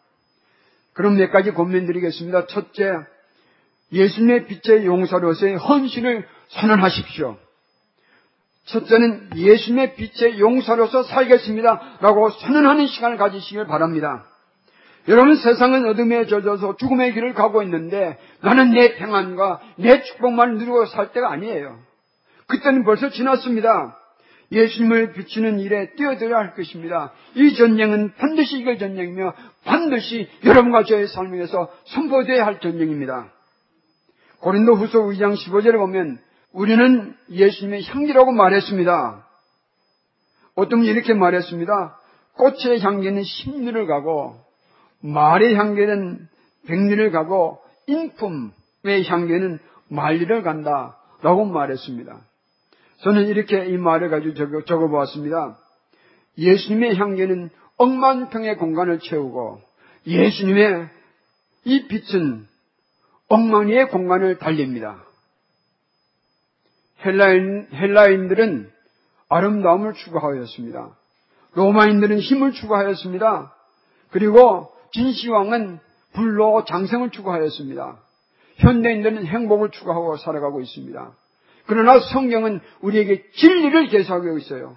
그럼 0.94 1.18
몇 1.18 1.32
가지 1.32 1.52
권면드리겠습니다. 1.52 2.48
첫째, 2.48 2.92
예수님의 3.92 4.46
빛의 4.48 4.86
용사로서의 4.86 5.56
헌신을 5.58 6.28
선언하십시오. 6.50 7.38
첫째는 8.66 9.32
예수님의 9.36 9.96
빛의 9.96 10.40
용사로서 10.40 11.04
살겠습니다. 11.04 11.98
라고 12.02 12.30
선언하는 12.30 12.88
시간을 12.88 13.18
가지시길 13.18 13.66
바랍니다. 13.66 14.26
여러분 15.08 15.36
세상은 15.36 15.88
어둠에 15.88 16.28
젖어서 16.28 16.78
죽음의 16.78 17.14
길을 17.14 17.34
가고 17.34 17.64
있는데 17.64 18.20
나는 18.42 18.72
내 18.72 18.96
평안과 18.96 19.60
내 19.78 20.04
축복만 20.04 20.56
누리고 20.56 20.86
살 20.86 21.12
때가 21.14 21.32
아니에요. 21.32 21.80
그때는 22.48 22.84
벌써 22.84 23.10
지났습니다. 23.10 23.98
예수님을 24.52 25.14
비추는 25.14 25.60
일에 25.60 25.94
뛰어들어야 25.96 26.40
할 26.40 26.56
것입니다. 26.56 27.12
이 27.36 27.56
전쟁은 27.56 28.14
반드시 28.18 28.58
이걸 28.58 28.78
전쟁이며 28.78 29.34
반드시 29.64 30.28
여러분과 30.44 30.84
저의 30.84 31.08
삶에서 31.08 31.72
선포되어야 31.86 32.46
할 32.46 32.60
전쟁입니다. 32.60 33.32
고린도 34.42 34.76
후서 34.76 35.00
2장 35.00 35.36
15절에 35.36 35.78
보면 35.78 36.20
우리는 36.54 37.16
예수님의 37.30 37.84
향기라고 37.86 38.32
말했습니다. 38.32 39.26
어떤 40.56 40.84
이렇게 40.84 41.14
말했습니다. 41.14 42.00
꽃의 42.38 42.82
향기는 42.82 43.24
십리를 43.24 43.88
가고 43.88 44.36
말의 45.02 45.56
향기는 45.56 46.28
백리를 46.68 47.12
가고 47.12 47.60
인품의 47.88 49.06
향기는 49.08 49.60
만리를 49.90 50.42
간다. 50.44 50.98
라고 51.22 51.46
말했습니다. 51.46 52.18
저는 53.02 53.28
이렇게 53.28 53.66
이 53.66 53.78
말을 53.78 54.10
가지고 54.10 54.34
적어, 54.36 54.64
적어보았습니다. 54.64 55.58
예수님의 56.38 56.96
향기는 56.96 57.50
억만 57.78 58.30
평의 58.30 58.58
공간을 58.58 59.00
채우고 59.00 59.62
예수님의 60.08 60.90
이 61.66 61.88
빛은 61.88 62.48
억만리의 63.30 63.90
공간을 63.90 64.40
달립니다. 64.40 65.04
헬라인, 67.06 67.68
헬라인들은 67.72 68.70
아름다움을 69.30 69.94
추구하였습니다. 69.94 70.98
로마인들은 71.54 72.20
힘을 72.20 72.52
추구하였습니다. 72.52 73.54
그리고 74.12 74.72
진시황은 74.92 75.80
불로 76.14 76.66
장생을 76.66 77.12
추구하였습니다. 77.12 78.00
현대인들은 78.58 79.26
행복을 79.26 79.70
추구하고 79.72 80.18
살아가고 80.18 80.62
있습니다. 80.62 81.12
그러나 81.68 82.00
성경은 82.00 82.60
우리에게 82.82 83.24
진리를 83.32 83.90
계속하고 83.90 84.38
있어요. 84.40 84.76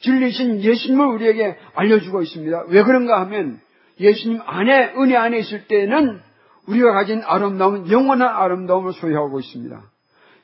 진리신 0.00 0.60
예수님을 0.62 1.06
우리에게 1.06 1.58
알려주고 1.74 2.22
있습니다. 2.22 2.66
왜 2.68 2.82
그런가 2.84 3.20
하면 3.22 3.60
예수님 3.98 4.40
안에, 4.44 4.94
은혜 4.96 5.16
안에 5.16 5.38
있을 5.38 5.66
때는 5.66 6.20
우리가 6.66 6.92
가진 6.92 7.22
아름다움은 7.24 7.90
영원한 7.90 8.28
아름다움을 8.28 8.92
소유하고 8.92 9.40
있습니다. 9.40 9.82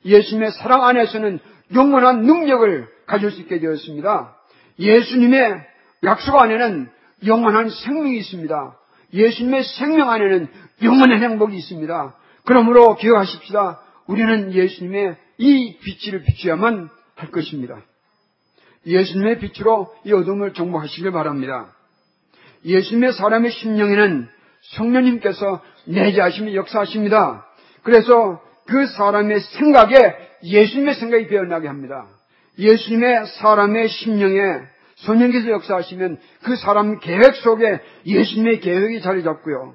예수님의 0.05 0.53
사랑 0.53 0.85
안에서는 0.85 1.39
영원한 1.75 2.23
능력을 2.23 2.89
가질 3.07 3.31
수 3.31 3.41
있게 3.43 3.61
되었습니다. 3.61 4.37
예수님의 4.79 5.61
약속 6.05 6.37
안에는 6.37 6.91
영원한 7.27 7.71
생명이 7.71 8.19
있습니다. 8.19 8.77
예수님의 9.15 9.65
생명 9.65 10.11
안에는 10.11 10.49
영원한 10.83 11.23
행복이 11.23 11.57
있습니다. 11.57 12.15
그러므로 12.45 12.97
기억하십시다. 12.97 13.81
우리는 14.07 14.53
예수님의 14.53 15.17
이 15.39 15.79
빛을 15.79 16.23
비추야만 16.23 16.89
할 17.15 17.31
것입니다. 17.31 17.81
예수님의 18.87 19.39
빛으로 19.39 19.93
이 20.05 20.13
어둠을 20.13 20.55
정복하시길 20.55 21.13
바랍니다. 21.13 21.73
예수님의 22.65 23.13
사람의 23.13 23.53
심령에는 23.53 24.29
성령님께서 24.77 25.61
내재하시며 25.87 26.55
역사하십니다. 26.55 27.47
그래서 27.83 28.41
그 28.67 28.87
사람의 28.87 29.41
생각에 29.41 29.95
예수님의 30.45 30.95
생각이 30.95 31.27
배어나게 31.29 31.69
합니다. 31.69 32.07
예수님의 32.59 33.27
사람의 33.27 33.89
심령에 33.89 34.61
성령께서 34.97 35.49
역사하시면 35.49 36.19
그 36.45 36.57
사람 36.57 36.99
계획 37.01 37.35
속에 37.37 37.81
예수님의 38.07 38.61
계획이 38.61 39.01
자리 39.01 39.23
잡고요. 39.23 39.75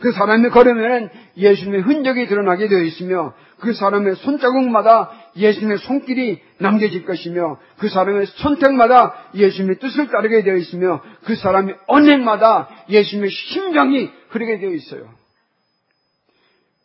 그 0.00 0.12
사람이 0.12 0.48
걸으면 0.48 1.10
예수님의 1.36 1.82
흔적이 1.82 2.26
드러나게 2.26 2.68
되어 2.68 2.80
있으며 2.80 3.34
그 3.60 3.72
사람의 3.74 4.16
손자국마다 4.16 5.10
예수님의 5.36 5.78
손길이 5.78 6.40
남겨질 6.58 7.04
것이며 7.04 7.58
그 7.78 7.88
사람의 7.88 8.26
선택마다 8.26 9.14
예수님의 9.34 9.78
뜻을 9.78 10.08
따르게 10.08 10.42
되어 10.42 10.56
있으며 10.56 11.02
그 11.24 11.36
사람의 11.36 11.76
언행마다 11.86 12.68
예수님의 12.88 13.30
심장이 13.30 14.10
흐르게 14.30 14.58
되어 14.58 14.70
있어요. 14.70 15.08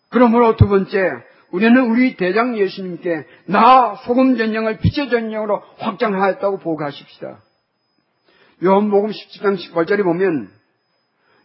그러므로 0.09 0.55
두 0.55 0.67
번째, 0.67 1.11
우리는 1.51 1.89
우리 1.89 2.15
대장 2.15 2.57
예수님께 2.57 3.25
나 3.47 3.95
소금 4.05 4.37
전쟁을 4.37 4.79
빛의 4.79 5.09
전쟁으로 5.09 5.61
확장하였다고 5.77 6.59
보고하십시다. 6.59 7.39
요한복음 8.63 9.11
17장 9.11 9.57
18절에 9.57 10.03
보면 10.03 10.49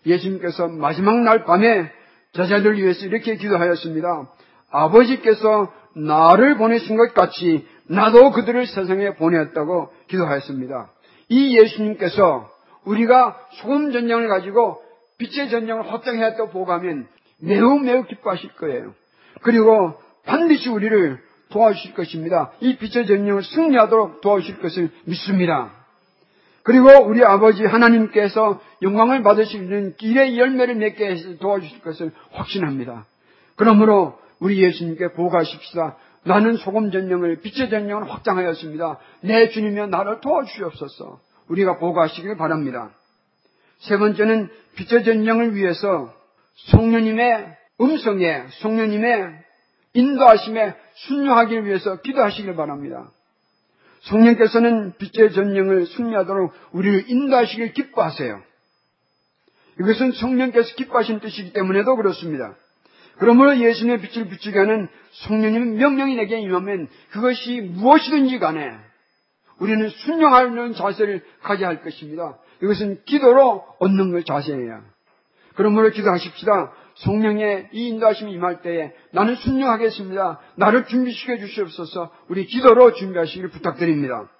예수님께서 0.06 0.68
마지막 0.68 1.20
날 1.22 1.44
밤에 1.44 1.90
제자들 2.32 2.76
위해서 2.76 3.06
이렇게 3.06 3.36
기도하였습니다. 3.36 4.28
아버지께서 4.70 5.72
나를 5.94 6.56
보내신 6.56 6.96
것 6.96 7.14
같이 7.14 7.66
나도 7.88 8.30
그들을 8.30 8.66
세상에 8.66 9.14
보내었다고 9.14 9.92
기도하였습니다. 10.08 10.90
이 11.28 11.58
예수님께서 11.58 12.48
우리가 12.84 13.36
소금 13.52 13.92
전쟁을 13.92 14.28
가지고 14.28 14.80
빛의 15.18 15.50
전쟁을 15.50 15.92
확장해왔다고 15.92 16.50
보고하면 16.50 17.08
매우 17.40 17.78
매우 17.78 18.04
기뻐하실 18.04 18.54
거예요. 18.54 18.94
그리고 19.42 19.94
반드시 20.24 20.68
우리를 20.68 21.18
도와주실 21.50 21.94
것입니다. 21.94 22.52
이 22.60 22.76
빛의 22.76 23.06
전쟁을 23.06 23.42
승리하도록 23.42 24.20
도와주실 24.20 24.60
것을 24.60 24.90
믿습니다. 25.04 25.72
그리고 26.62 26.88
우리 27.04 27.24
아버지 27.24 27.64
하나님께서 27.64 28.60
영광을 28.82 29.22
받으시는 29.22 29.96
길의 29.96 30.38
열매를 30.38 30.76
맺게 30.76 31.06
해서 31.06 31.36
도와주실 31.38 31.80
것을 31.80 32.12
확신합니다. 32.32 33.06
그러므로 33.56 34.18
우리 34.40 34.62
예수님께 34.62 35.12
보고하십시다. 35.12 35.96
나는 36.24 36.56
소금 36.56 36.90
전령을 36.90 37.40
빛의 37.40 37.70
전령을 37.70 38.10
확장하였습니다. 38.10 38.98
내 39.22 39.48
주님이여 39.48 39.86
나를 39.86 40.20
도와주시옵소서. 40.20 41.20
우리가 41.48 41.78
보고하시길 41.78 42.36
바랍니다. 42.36 42.90
세 43.78 43.96
번째는 43.96 44.50
빛의 44.76 45.04
전령을 45.04 45.54
위해서 45.54 46.12
성령님의 46.70 47.56
음성에 47.80 48.46
성령님의 48.60 49.40
인도하심에 49.94 50.74
순종하기 50.94 51.64
위해서 51.64 52.00
기도하시길 52.00 52.54
바랍니다. 52.54 53.10
성령께서는 54.02 54.94
빛의 54.98 55.32
전령을 55.32 55.86
승리하도록 55.86 56.52
우리를 56.72 57.10
인도하시길 57.10 57.72
기뻐하세요. 57.72 58.42
이것은 59.80 60.12
성령께서 60.12 60.74
기뻐하신 60.76 61.20
뜻이기 61.20 61.52
때문에도 61.52 61.96
그렇습니다. 61.96 62.54
그러므로 63.20 63.58
예수님의 63.58 64.00
빛을 64.00 64.28
비추게 64.28 64.58
하는 64.58 64.88
성령님 65.12 65.76
명령이 65.76 66.16
내게 66.16 66.40
임하면 66.40 66.88
그것이 67.10 67.60
무엇이든지 67.60 68.38
간에 68.38 68.70
우리는 69.58 69.88
순종하는 69.90 70.72
자세를 70.72 71.22
가져야 71.42 71.68
할 71.68 71.82
것입니다. 71.82 72.38
이것은 72.62 73.02
기도로 73.04 73.64
얻는 73.78 74.12
걸 74.12 74.24
자세예요. 74.24 74.80
그러므로 75.54 75.90
기도하십시다. 75.90 76.72
성령의 76.94 77.68
이 77.72 77.88
인도하심이 77.88 78.32
임할 78.32 78.62
때에 78.62 78.92
나는 79.12 79.34
순종하겠습니다. 79.36 80.40
나를 80.56 80.86
준비시켜 80.86 81.36
주시옵소서 81.36 82.10
우리 82.28 82.46
기도로 82.46 82.94
준비하시길 82.94 83.50
부탁드립니다. 83.50 84.30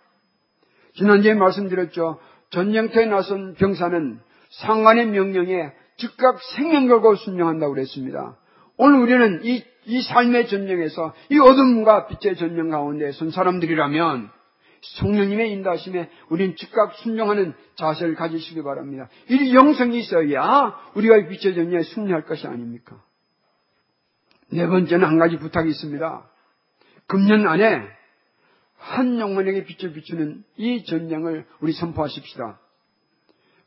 지난주에 0.95 1.35
말씀드렸죠. 1.35 2.19
전쟁터에 2.49 3.07
나선 3.07 3.55
병사는 3.55 4.21
상관의 4.51 5.07
명령에 5.07 5.73
즉각 5.99 6.41
생명 6.57 6.89
걸고 6.89 7.17
순종한다고 7.17 7.75
그랬습니다. 7.75 8.37
오늘 8.83 9.01
우리는 9.01 9.45
이, 9.45 9.63
이 9.85 10.01
삶의 10.01 10.49
전쟁에서 10.49 11.13
이 11.29 11.39
어둠과 11.39 12.07
빛의 12.07 12.37
전쟁 12.37 12.71
가운데 12.71 13.13
선 13.13 13.31
사람들이라면 13.31 14.31
성령님의 14.81 15.53
인도하심에 15.53 16.09
우리는 16.31 16.57
즉각 16.57 16.95
순종하는 16.95 17.53
자세를 17.75 18.15
가지시기 18.15 18.63
바랍니다. 18.63 19.11
이 19.29 19.55
영성이 19.55 20.01
있어야 20.01 20.75
우리가 20.95 21.29
빛의 21.29 21.55
전쟁에 21.55 21.83
승리할 21.83 22.25
것이 22.25 22.47
아닙니까? 22.47 23.03
네 24.51 24.67
번째는 24.67 25.07
한 25.07 25.19
가지 25.19 25.37
부탁이 25.37 25.69
있습니다. 25.69 26.31
금년 27.07 27.47
안에 27.47 27.83
한 28.79 29.21
영혼에게 29.21 29.65
빛을 29.65 29.93
비추는 29.93 30.43
이 30.57 30.85
전쟁을 30.87 31.45
우리 31.61 31.73
선포하십시다. 31.73 32.59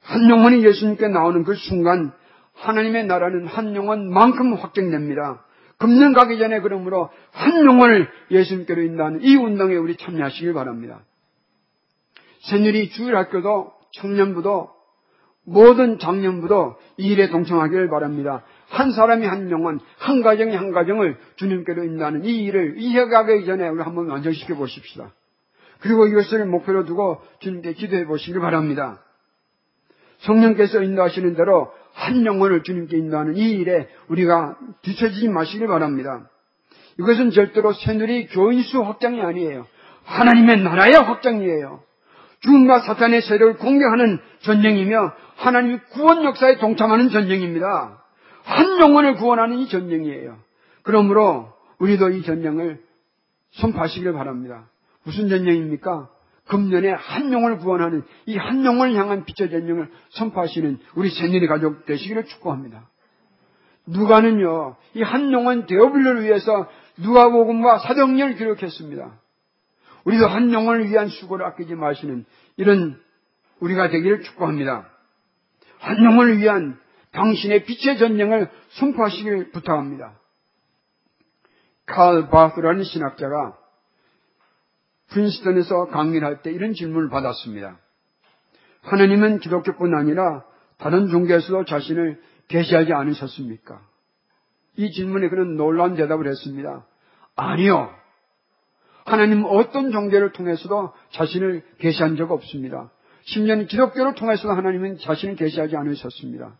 한 0.01 0.29
영혼이 0.31 0.65
예수님께 0.65 1.07
나오는 1.09 1.43
그 1.43 1.53
순간 1.53 2.13
하나님의 2.53 3.05
나라는 3.05 3.47
한 3.47 3.75
영혼만큼 3.75 4.53
확정됩니다. 4.53 5.43
금년 5.77 6.13
가기 6.13 6.37
전에 6.37 6.61
그러므로 6.61 7.09
한 7.31 7.65
영혼을 7.65 8.09
예수님께로 8.31 8.81
인도하는 8.83 9.21
이 9.21 9.35
운동에 9.35 9.75
우리 9.75 9.97
참여하시길 9.97 10.53
바랍니다. 10.53 11.01
새누리 12.43 12.89
주일학교도 12.89 13.73
청년부도 13.93 14.69
모든 15.45 15.99
장년부도 15.99 16.77
이 16.97 17.07
일에 17.07 17.27
동참하기를 17.29 17.89
바랍니다. 17.89 18.43
한 18.69 18.91
사람이 18.91 19.25
한 19.25 19.51
영혼, 19.51 19.79
한 19.97 20.21
가정이 20.21 20.55
한 20.55 20.71
가정을 20.71 21.17
주님께로 21.35 21.83
인도하는 21.83 22.23
이 22.23 22.43
일을 22.45 22.75
이해가기 22.77 23.45
전에 23.45 23.67
우리 23.67 23.81
한번 23.81 24.09
완전시켜 24.09 24.55
보십시다. 24.55 25.11
그리고 25.79 26.07
이것을 26.07 26.45
목표로 26.45 26.85
두고 26.85 27.21
주님께 27.39 27.73
기도해 27.73 28.05
보시길 28.05 28.39
바랍니다. 28.39 29.03
성령께서 30.19 30.81
인도하시는 30.81 31.35
대로 31.35 31.73
한 31.93 32.25
영혼을 32.25 32.63
주님께 32.63 32.97
인도하는 32.97 33.37
이 33.37 33.51
일에 33.51 33.87
우리가 34.07 34.57
뒤처지지 34.81 35.29
마시길 35.29 35.67
바랍니다. 35.67 36.27
이것은 36.99 37.31
절대로 37.31 37.73
새누리 37.73 38.27
교인수 38.27 38.81
확장이 38.81 39.21
아니에요. 39.21 39.65
하나님의 40.03 40.63
나라의 40.63 40.93
확장이에요. 40.93 41.81
죽음과 42.41 42.79
사탄의 42.79 43.21
세력을 43.21 43.57
공격하는 43.57 44.19
전쟁이며 44.41 45.13
하나님의 45.37 45.79
구원 45.91 46.23
역사에 46.25 46.57
동참하는 46.57 47.09
전쟁입니다. 47.09 48.03
한 48.43 48.79
영혼을 48.81 49.15
구원하는 49.15 49.59
이 49.59 49.69
전쟁이에요. 49.69 50.37
그러므로 50.81 51.53
우리도 51.79 52.09
이 52.09 52.23
전쟁을 52.23 52.81
선포하시길 53.51 54.11
바랍니다. 54.13 54.67
무슨 55.03 55.29
전쟁입니까? 55.29 56.09
금년에 56.47 56.89
한 56.89 57.31
영혼을 57.31 57.57
구원하는 57.57 58.03
이 58.25 58.37
한 58.37 58.65
영혼을 58.65 58.95
향한 58.95 59.25
빛의 59.25 59.49
전쟁을 59.49 59.89
선포하시는 60.09 60.79
우리 60.95 61.09
새년의 61.09 61.47
가족 61.47 61.85
되시기를 61.85 62.25
축복합니다. 62.25 62.89
누가는요, 63.85 64.75
이 64.95 65.01
한 65.01 65.31
영혼 65.31 65.65
대어블를 65.65 66.23
위해서 66.23 66.69
누가복음과 66.97 67.79
사도행전을 67.79 68.35
기록했습니다. 68.35 69.19
우리도 70.05 70.27
한 70.27 70.51
영혼을 70.53 70.89
위한 70.89 71.07
수고를 71.07 71.45
아끼지 71.45 71.75
마시는 71.75 72.25
이런 72.57 72.99
우리가 73.59 73.89
되기를 73.89 74.21
축복합니다. 74.23 74.89
한 75.79 76.03
영혼을 76.03 76.37
위한 76.37 76.77
당신의 77.11 77.65
빛의 77.65 77.97
전쟁을 77.97 78.49
선포하시길 78.71 79.51
부탁합니다. 79.51 80.19
칼 81.85 82.29
바흐라는 82.29 82.83
신학자가 82.83 83.57
프린스턴에서 85.13 85.87
강의를 85.87 86.27
할 86.27 86.41
때 86.41 86.51
이런 86.51 86.73
질문을 86.73 87.09
받았습니다. 87.09 87.77
하나님은 88.81 89.39
기독교뿐 89.39 89.95
아니라 89.95 90.43
다른 90.77 91.07
종교에서도 91.07 91.65
자신을 91.65 92.19
계시하지 92.49 92.93
않으셨습니까? 92.93 93.79
이 94.75 94.91
질문에 94.91 95.29
그는 95.29 95.55
놀라운 95.55 95.95
대답을 95.95 96.27
했습니다. 96.27 96.85
아니요. 97.35 97.89
하나님 99.05 99.45
어떤 99.45 99.91
종교를 99.91 100.31
통해서도 100.31 100.93
자신을 101.11 101.63
계시한 101.79 102.15
적 102.15 102.31
없습니다. 102.31 102.91
심지어는 103.25 103.67
기독교를 103.67 104.15
통해서도 104.15 104.53
하나님은 104.53 104.97
자신을 104.97 105.35
계시하지 105.35 105.77
않으셨습니다. 105.77 106.57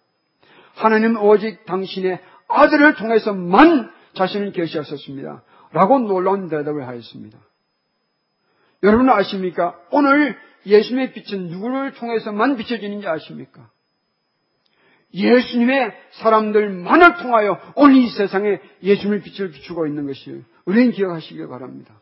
하나님은 0.75 1.17
오직 1.17 1.65
당신의 1.65 2.21
아들을 2.47 2.95
통해서만 2.95 3.91
자신을 4.13 4.51
계시하셨습니다. 4.51 5.43
라고 5.71 5.99
놀라운 5.99 6.49
대답을 6.49 6.87
하였습니다. 6.87 7.37
여러분 8.83 9.09
아십니까? 9.09 9.79
오늘 9.91 10.37
예수님의 10.65 11.13
빛은 11.13 11.47
누구를 11.47 11.93
통해서만 11.93 12.57
비춰지는지 12.57 13.07
아십니까? 13.07 13.69
예수님의 15.13 15.93
사람들만을 16.11 17.17
통하여 17.17 17.59
오늘 17.75 17.97
이 17.97 18.09
세상에 18.09 18.59
예수님의 18.81 19.21
빛을 19.21 19.51
비추고 19.51 19.87
있는 19.87 20.07
것이 20.07 20.43
우리는 20.65 20.91
기억하시길 20.91 21.47
바랍니다. 21.47 21.93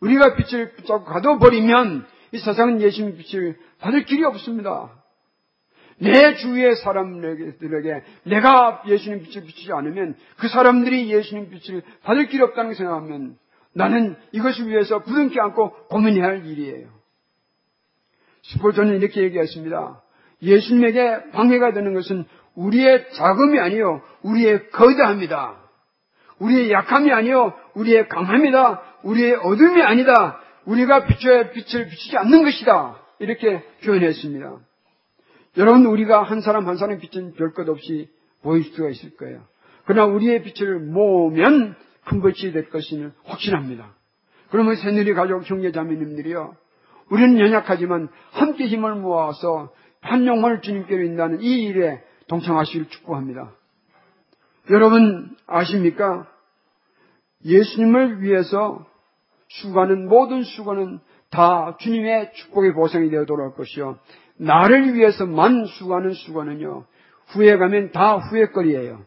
우리가 0.00 0.34
빛을 0.34 0.72
붙잡고 0.72 1.04
가둬버리면 1.04 2.06
이 2.32 2.38
세상은 2.38 2.80
예수님의 2.80 3.18
빛을 3.18 3.58
받을 3.78 4.04
길이 4.04 4.24
없습니다. 4.24 4.90
내 5.98 6.34
주위의 6.34 6.76
사람들에게 6.76 8.02
내가 8.24 8.82
예수님 8.88 9.22
빛을 9.22 9.46
비추지 9.46 9.72
않으면 9.72 10.16
그 10.38 10.48
사람들이 10.48 11.12
예수님 11.12 11.50
빛을 11.50 11.82
받을 12.02 12.26
길이 12.26 12.42
없다는 12.42 12.74
생각하면 12.74 13.36
나는 13.74 14.16
이것을 14.32 14.68
위해서 14.68 15.00
부둥켜 15.02 15.42
안고 15.42 15.72
고민해야 15.88 16.24
할 16.24 16.46
일이에요. 16.46 16.88
스폴전은 18.42 18.96
이렇게 18.96 19.22
얘기했습니다. 19.22 20.02
예수님에게 20.42 21.30
방해가 21.32 21.72
되는 21.72 21.94
것은 21.94 22.24
우리의 22.54 23.12
자금이 23.12 23.58
아니요 23.58 24.02
우리의 24.22 24.70
거대합니다. 24.70 25.60
우리의 26.38 26.70
약함이 26.70 27.12
아니요 27.12 27.54
우리의 27.74 28.08
강함이다. 28.08 28.82
우리의 29.02 29.34
어둠이 29.34 29.82
아니다. 29.82 30.40
우리가 30.66 31.06
빛의 31.06 31.52
빛을 31.52 31.88
비추지 31.88 32.16
않는 32.16 32.42
것이다. 32.44 33.00
이렇게 33.18 33.62
표현했습니다. 33.84 34.58
여러분 35.56 35.86
우리가 35.86 36.22
한 36.22 36.40
사람 36.40 36.66
한 36.66 36.76
사람의 36.76 36.98
빛은 37.00 37.34
별것 37.34 37.68
없이 37.68 38.08
보일 38.42 38.64
수가 38.64 38.88
있을 38.90 39.16
거예요. 39.16 39.42
그러나 39.86 40.12
우리의 40.12 40.42
빛을 40.42 40.78
모으면 40.80 41.76
큰 42.06 42.20
것이 42.20 42.52
될 42.52 42.68
것임을 42.70 43.12
확신합니다. 43.24 43.94
그러면 44.50 44.76
새누리 44.76 45.14
가족 45.14 45.48
형제 45.48 45.72
자매님들이요. 45.72 46.54
우리는 47.10 47.38
연약하지만 47.38 48.08
함께 48.32 48.66
힘을 48.66 48.94
모아서 48.94 49.72
한 50.00 50.26
영혼을 50.26 50.60
주님께로 50.60 51.02
인다는 51.02 51.40
이 51.40 51.64
일에 51.64 52.02
동참하시길 52.28 52.88
축복합니다. 52.88 53.52
여러분 54.70 55.36
아십니까? 55.46 56.26
예수님을 57.44 58.22
위해서 58.22 58.86
수고하는 59.48 60.08
모든 60.08 60.42
수고는 60.42 61.00
다 61.30 61.76
주님의 61.78 62.32
축복의 62.34 62.72
보상이 62.72 63.10
되어 63.10 63.24
돌아올 63.24 63.54
것이요. 63.54 63.98
나를 64.36 64.94
위해서만 64.94 65.66
수고하는 65.66 66.12
수고는요. 66.12 66.86
후회 67.28 67.56
가면 67.56 67.92
다 67.92 68.16
후회거리예요. 68.16 69.04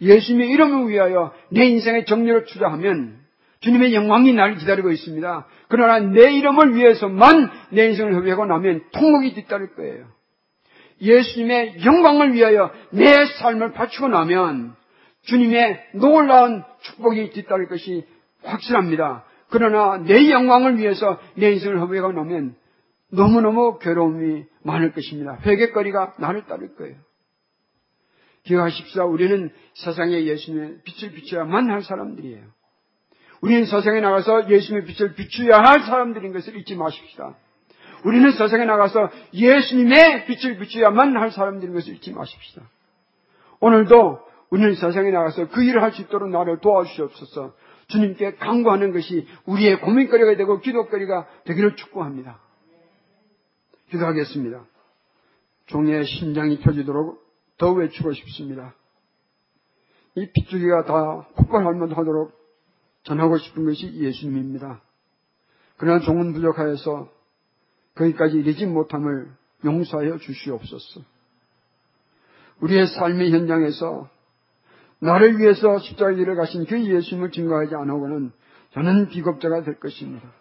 예수님의 0.00 0.48
이름을 0.50 0.88
위하여 0.88 1.32
내 1.50 1.66
인생의 1.66 2.06
정리를 2.06 2.44
투자하면 2.44 3.18
주님의 3.60 3.94
영광이 3.94 4.32
나를 4.32 4.56
기다리고 4.56 4.90
있습니다. 4.90 5.46
그러나 5.68 6.00
내 6.00 6.32
이름을 6.32 6.74
위해서만 6.74 7.50
내 7.70 7.88
인생을 7.88 8.14
허비하고 8.14 8.46
나면 8.46 8.82
통곡이 8.92 9.34
뒤따를 9.34 9.74
거예요. 9.74 10.06
예수님의 11.02 11.84
영광을 11.84 12.32
위하여 12.34 12.70
내 12.90 13.26
삶을 13.40 13.72
바치고 13.72 14.08
나면 14.08 14.74
주님의 15.22 15.88
놀라운 15.94 16.62
축복이 16.80 17.30
뒤따를 17.30 17.68
것이 17.68 18.06
확실합니다. 18.42 19.24
그러나 19.50 19.98
내 19.98 20.30
영광을 20.30 20.78
위해서 20.78 21.18
내 21.34 21.52
인생을 21.52 21.80
허비하고 21.80 22.12
나면 22.12 22.54
너무너무 23.12 23.78
괴로움이 23.78 24.44
많을 24.62 24.92
것입니다. 24.92 25.38
회개거리가 25.44 26.14
나를 26.18 26.46
따를 26.46 26.74
거예요. 26.76 26.96
기억하십시오. 28.44 29.04
우리는 29.04 29.50
세상에 29.74 30.24
예수님의 30.24 30.78
빛을 30.84 31.12
비춰야만 31.12 31.70
할 31.70 31.82
사람들이에요. 31.82 32.42
우리는 33.42 33.64
세상에 33.64 34.00
나가서 34.00 34.50
예수님의 34.50 34.86
빛을 34.86 35.14
비추어야 35.14 35.58
할 35.58 35.80
사람들인 35.82 36.32
것을 36.32 36.56
잊지 36.56 36.76
마십시다. 36.76 37.36
우리는 38.04 38.30
세상에 38.32 38.64
나가서 38.64 39.10
예수님의 39.34 40.26
빛을 40.26 40.58
비추어야만 40.58 41.16
할 41.16 41.30
사람들인 41.30 41.74
것을 41.74 41.94
잊지 41.94 42.12
마십시다. 42.12 42.62
오늘도 43.60 44.20
우리는 44.50 44.74
세상에 44.74 45.10
나가서 45.10 45.48
그 45.48 45.62
일을 45.62 45.82
할 45.82 45.92
수 45.92 46.02
있도록 46.02 46.30
나를 46.30 46.58
도와주시옵소서 46.60 47.54
주님께 47.88 48.36
강구하는 48.36 48.92
것이 48.92 49.26
우리의 49.46 49.80
고민거리가 49.80 50.36
되고 50.36 50.60
기도거리가 50.60 51.26
되기를 51.44 51.76
축복합니다. 51.76 52.40
기도하겠습니다. 53.90 54.64
종의 55.66 56.04
심장이 56.04 56.58
펴지도록 56.60 57.19
더 57.60 57.72
외치고 57.72 58.14
싶습니다. 58.14 58.74
이 60.14 60.26
핏줄기가 60.32 60.84
다 60.86 61.26
폭발할 61.36 61.78
하도록 61.94 62.32
전하고 63.02 63.36
싶은 63.36 63.66
것이 63.66 63.92
예수님입니다. 63.92 64.80
그러나 65.76 66.00
종은 66.00 66.32
부족하여서 66.32 67.10
거기까지 67.94 68.38
이르지 68.38 68.64
못함을 68.64 69.30
용서하여 69.64 70.18
주시옵소서. 70.18 71.02
우리의 72.60 72.86
삶의 72.86 73.30
현장에서 73.30 74.08
나를 75.00 75.38
위해서 75.38 75.78
십자가 75.78 76.12
길을 76.12 76.36
가신 76.36 76.64
그 76.64 76.82
예수님을 76.82 77.30
증거하지 77.30 77.74
않으고는 77.74 78.32
저는 78.72 79.08
비겁자가 79.08 79.64
될 79.64 79.78
것입니다. 79.78 80.32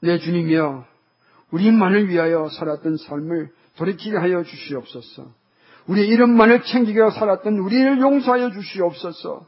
내 0.00 0.18
주님이여 0.18 0.86
우리만을 1.50 2.08
위하여 2.10 2.50
살았던 2.50 2.98
삶을 2.98 3.52
돌이키게 3.76 4.18
하여 4.18 4.42
주시옵소서. 4.42 5.41
우리 5.86 6.06
이름만을 6.08 6.62
챙기게 6.62 7.10
살았던 7.10 7.58
우리를 7.58 8.00
용서하여 8.00 8.50
주시옵소서. 8.50 9.46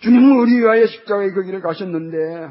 주님은 0.00 0.38
우리 0.38 0.58
위하여 0.58 0.86
십자가의 0.86 1.32
그 1.32 1.42
길을 1.42 1.60
가셨는데 1.60 2.50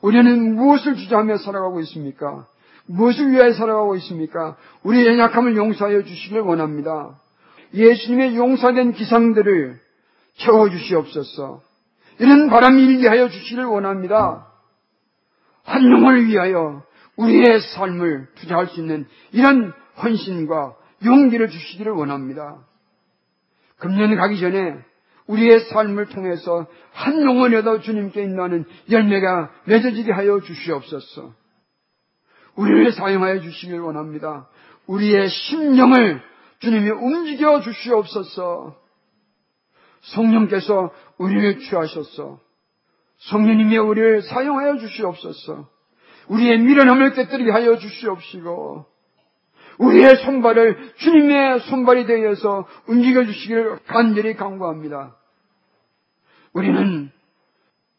우리는 0.00 0.54
무엇을 0.56 0.96
주저하며 0.96 1.38
살아가고 1.38 1.80
있습니까? 1.80 2.46
무엇을 2.86 3.30
위하여 3.30 3.52
살아가고 3.52 3.96
있습니까? 3.96 4.56
우리의 4.82 5.06
연약함을 5.06 5.56
용서하여 5.56 6.02
주시길 6.02 6.40
원합니다. 6.40 7.18
예수님의 7.72 8.36
용서된 8.36 8.92
기상들을 8.92 9.80
채워주시옵소서. 10.38 11.62
이런 12.18 12.50
바람이 12.50 12.82
일리하여 12.82 13.28
주시길 13.28 13.64
원합니다. 13.64 14.48
한 15.64 15.84
영혼을 15.84 16.26
위하여 16.26 16.82
우리의 17.16 17.60
삶을 17.60 18.28
투자할 18.34 18.66
수 18.68 18.80
있는 18.80 19.06
이런 19.32 19.72
헌신과 20.02 20.74
용기를 21.04 21.48
주시기를 21.48 21.92
원합니다. 21.92 22.58
금년 23.78 24.14
가기 24.16 24.38
전에 24.38 24.78
우리의 25.26 25.60
삶을 25.60 26.06
통해서 26.06 26.66
한 26.92 27.22
영혼에도 27.22 27.80
주님께 27.80 28.22
인도하는 28.22 28.64
열매가 28.90 29.50
맺어지게 29.66 30.12
하여 30.12 30.40
주시옵소서. 30.40 31.32
우리를 32.56 32.92
사용하여 32.92 33.40
주시길 33.40 33.80
원합니다. 33.80 34.48
우리의 34.86 35.28
심령을 35.28 36.22
주님이 36.58 36.90
움직여 36.90 37.60
주시옵소서. 37.60 38.76
성령께서 40.00 40.92
우리를 41.18 41.60
취하셨어. 41.60 42.40
성령님이 43.18 43.78
우리를 43.78 44.22
사용하여 44.22 44.78
주시옵소서. 44.78 45.68
우리의 46.28 46.58
미련함을 46.58 47.12
깨뜨리게 47.14 47.50
하여 47.50 47.78
주시옵시고 47.78 48.91
우리의 49.78 50.16
손발을 50.16 50.94
주님의 50.96 51.60
손발이 51.60 52.06
되어서 52.06 52.66
움직여 52.86 53.24
주시기를 53.24 53.78
간절히 53.86 54.34
강구합니다. 54.34 55.16
우리는 56.52 57.10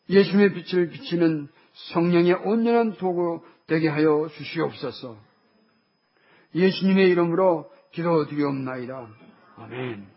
예수님의 0.09 0.53
빛을 0.53 0.89
비치는 0.89 1.47
성령의 1.91 2.33
온전한 2.45 2.93
도구 2.93 3.43
되게 3.67 3.87
하여 3.87 4.27
주시옵소서. 4.35 5.17
예수님의 6.55 7.09
이름으로 7.09 7.71
기도드리옵나이다. 7.91 9.07
아멘. 9.57 10.12